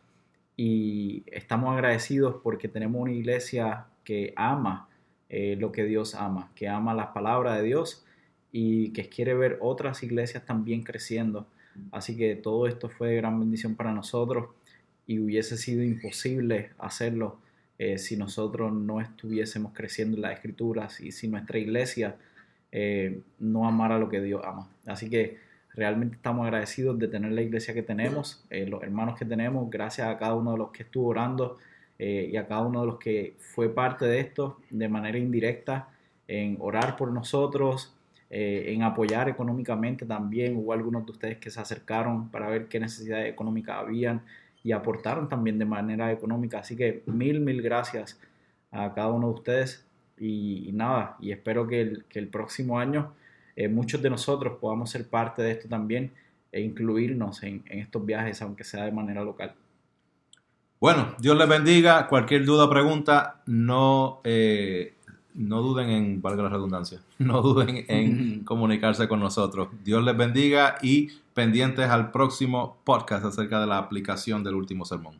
y 0.57 1.23
estamos 1.27 1.71
agradecidos 1.73 2.35
porque 2.43 2.67
tenemos 2.67 3.01
una 3.01 3.13
iglesia 3.13 3.85
que 4.03 4.33
ama 4.35 4.89
lo 5.29 5.71
que 5.71 5.85
Dios 5.85 6.15
ama, 6.15 6.51
que 6.55 6.67
ama 6.67 6.93
las 6.93 7.07
palabras 7.07 7.57
de 7.57 7.63
Dios 7.63 8.05
y 8.51 8.91
que 8.91 9.07
quiere 9.07 9.33
ver 9.33 9.57
otras 9.61 10.03
iglesias 10.03 10.45
también 10.45 10.83
creciendo. 10.83 11.47
Así 11.91 12.17
que 12.17 12.35
todo 12.35 12.67
esto 12.67 12.89
fue 12.89 13.09
de 13.09 13.15
gran 13.15 13.39
bendición 13.39 13.75
para 13.75 13.93
nosotros 13.93 14.49
y 15.07 15.19
hubiese 15.19 15.57
sido 15.57 15.83
imposible 15.83 16.71
hacerlo 16.77 17.39
eh, 17.83 17.97
si 17.97 18.15
nosotros 18.15 18.71
no 18.71 19.01
estuviésemos 19.01 19.73
creciendo 19.73 20.15
en 20.15 20.21
las 20.21 20.33
escrituras 20.33 20.99
y 20.99 21.11
si 21.11 21.27
nuestra 21.27 21.57
iglesia 21.57 22.15
eh, 22.71 23.21
no 23.39 23.67
amara 23.67 23.97
lo 23.97 24.07
que 24.07 24.21
Dios 24.21 24.43
ama. 24.45 24.69
Así 24.85 25.09
que 25.09 25.39
realmente 25.73 26.15
estamos 26.15 26.45
agradecidos 26.45 26.99
de 26.99 27.07
tener 27.07 27.31
la 27.31 27.41
iglesia 27.41 27.73
que 27.73 27.81
tenemos, 27.81 28.45
eh, 28.51 28.67
los 28.67 28.83
hermanos 28.83 29.17
que 29.17 29.25
tenemos, 29.25 29.67
gracias 29.71 30.07
a 30.07 30.19
cada 30.19 30.35
uno 30.35 30.51
de 30.51 30.59
los 30.59 30.69
que 30.69 30.83
estuvo 30.83 31.07
orando 31.07 31.57
y 31.97 32.35
a 32.35 32.47
cada 32.47 32.61
uno 32.61 32.81
de 32.81 32.87
los 32.87 32.97
que 32.97 33.35
fue 33.37 33.69
parte 33.69 34.05
de 34.05 34.19
esto 34.21 34.57
de 34.71 34.89
manera 34.89 35.19
indirecta 35.19 35.87
en 36.27 36.57
orar 36.59 36.95
por 36.95 37.11
nosotros, 37.11 37.93
en 38.27 38.81
apoyar 38.81 39.29
económicamente 39.29 40.07
también. 40.07 40.57
Hubo 40.57 40.73
algunos 40.73 41.05
de 41.05 41.11
ustedes 41.11 41.37
que 41.37 41.51
se 41.51 41.59
acercaron 41.59 42.29
para 42.29 42.49
ver 42.49 42.67
qué 42.67 42.79
necesidades 42.79 43.31
económicas 43.31 43.77
habían 43.77 44.23
y 44.63 44.71
aportaron 44.71 45.29
también 45.29 45.59
de 45.59 45.65
manera 45.65 46.11
económica. 46.11 46.59
Así 46.59 46.75
que 46.75 47.03
mil, 47.05 47.39
mil 47.39 47.61
gracias 47.61 48.19
a 48.71 48.93
cada 48.93 49.09
uno 49.09 49.27
de 49.27 49.33
ustedes 49.33 49.85
y, 50.17 50.69
nada, 50.73 51.17
y 51.19 51.31
espero 51.31 51.67
que 51.67 51.81
el, 51.81 52.05
que 52.05 52.19
el 52.19 52.27
próximo 52.27 52.79
año 52.79 53.13
eh, 53.55 53.67
muchos 53.67 54.01
de 54.01 54.09
nosotros 54.09 54.57
podamos 54.59 54.89
ser 54.89 55.07
parte 55.07 55.41
de 55.41 55.51
esto 55.51 55.67
también 55.67 56.11
e 56.51 56.61
incluirnos 56.61 57.43
en, 57.43 57.63
estos 57.69 58.05
viajes, 58.05 58.41
aunque 58.41 58.63
sea 58.63 58.85
de 58.85 58.91
manera 58.91 59.23
local. 59.23 59.53
Bueno, 60.79 61.15
Dios 61.19 61.37
les 61.37 61.47
bendiga. 61.47 62.07
Cualquier 62.07 62.43
duda 62.43 62.65
o 62.65 62.69
pregunta, 62.69 63.41
no, 63.45 64.19
eh, 64.23 64.95
no 65.33 65.61
duden 65.61 65.89
en, 65.89 66.21
valga 66.21 66.43
la 66.43 66.49
redundancia, 66.49 67.01
no 67.19 67.41
duden 67.41 67.85
en 67.87 68.43
comunicarse 68.43 69.07
con 69.07 69.19
nosotros. 69.19 69.69
Dios 69.83 70.03
les 70.03 70.17
bendiga 70.17 70.75
y 70.81 71.09
pendientes 71.33 71.89
al 71.89 72.11
próximo 72.11 72.77
podcast 72.83 73.25
acerca 73.25 73.61
de 73.61 73.67
la 73.67 73.77
aplicación 73.77 74.43
del 74.43 74.55
último 74.55 74.85
sermón. 74.85 75.15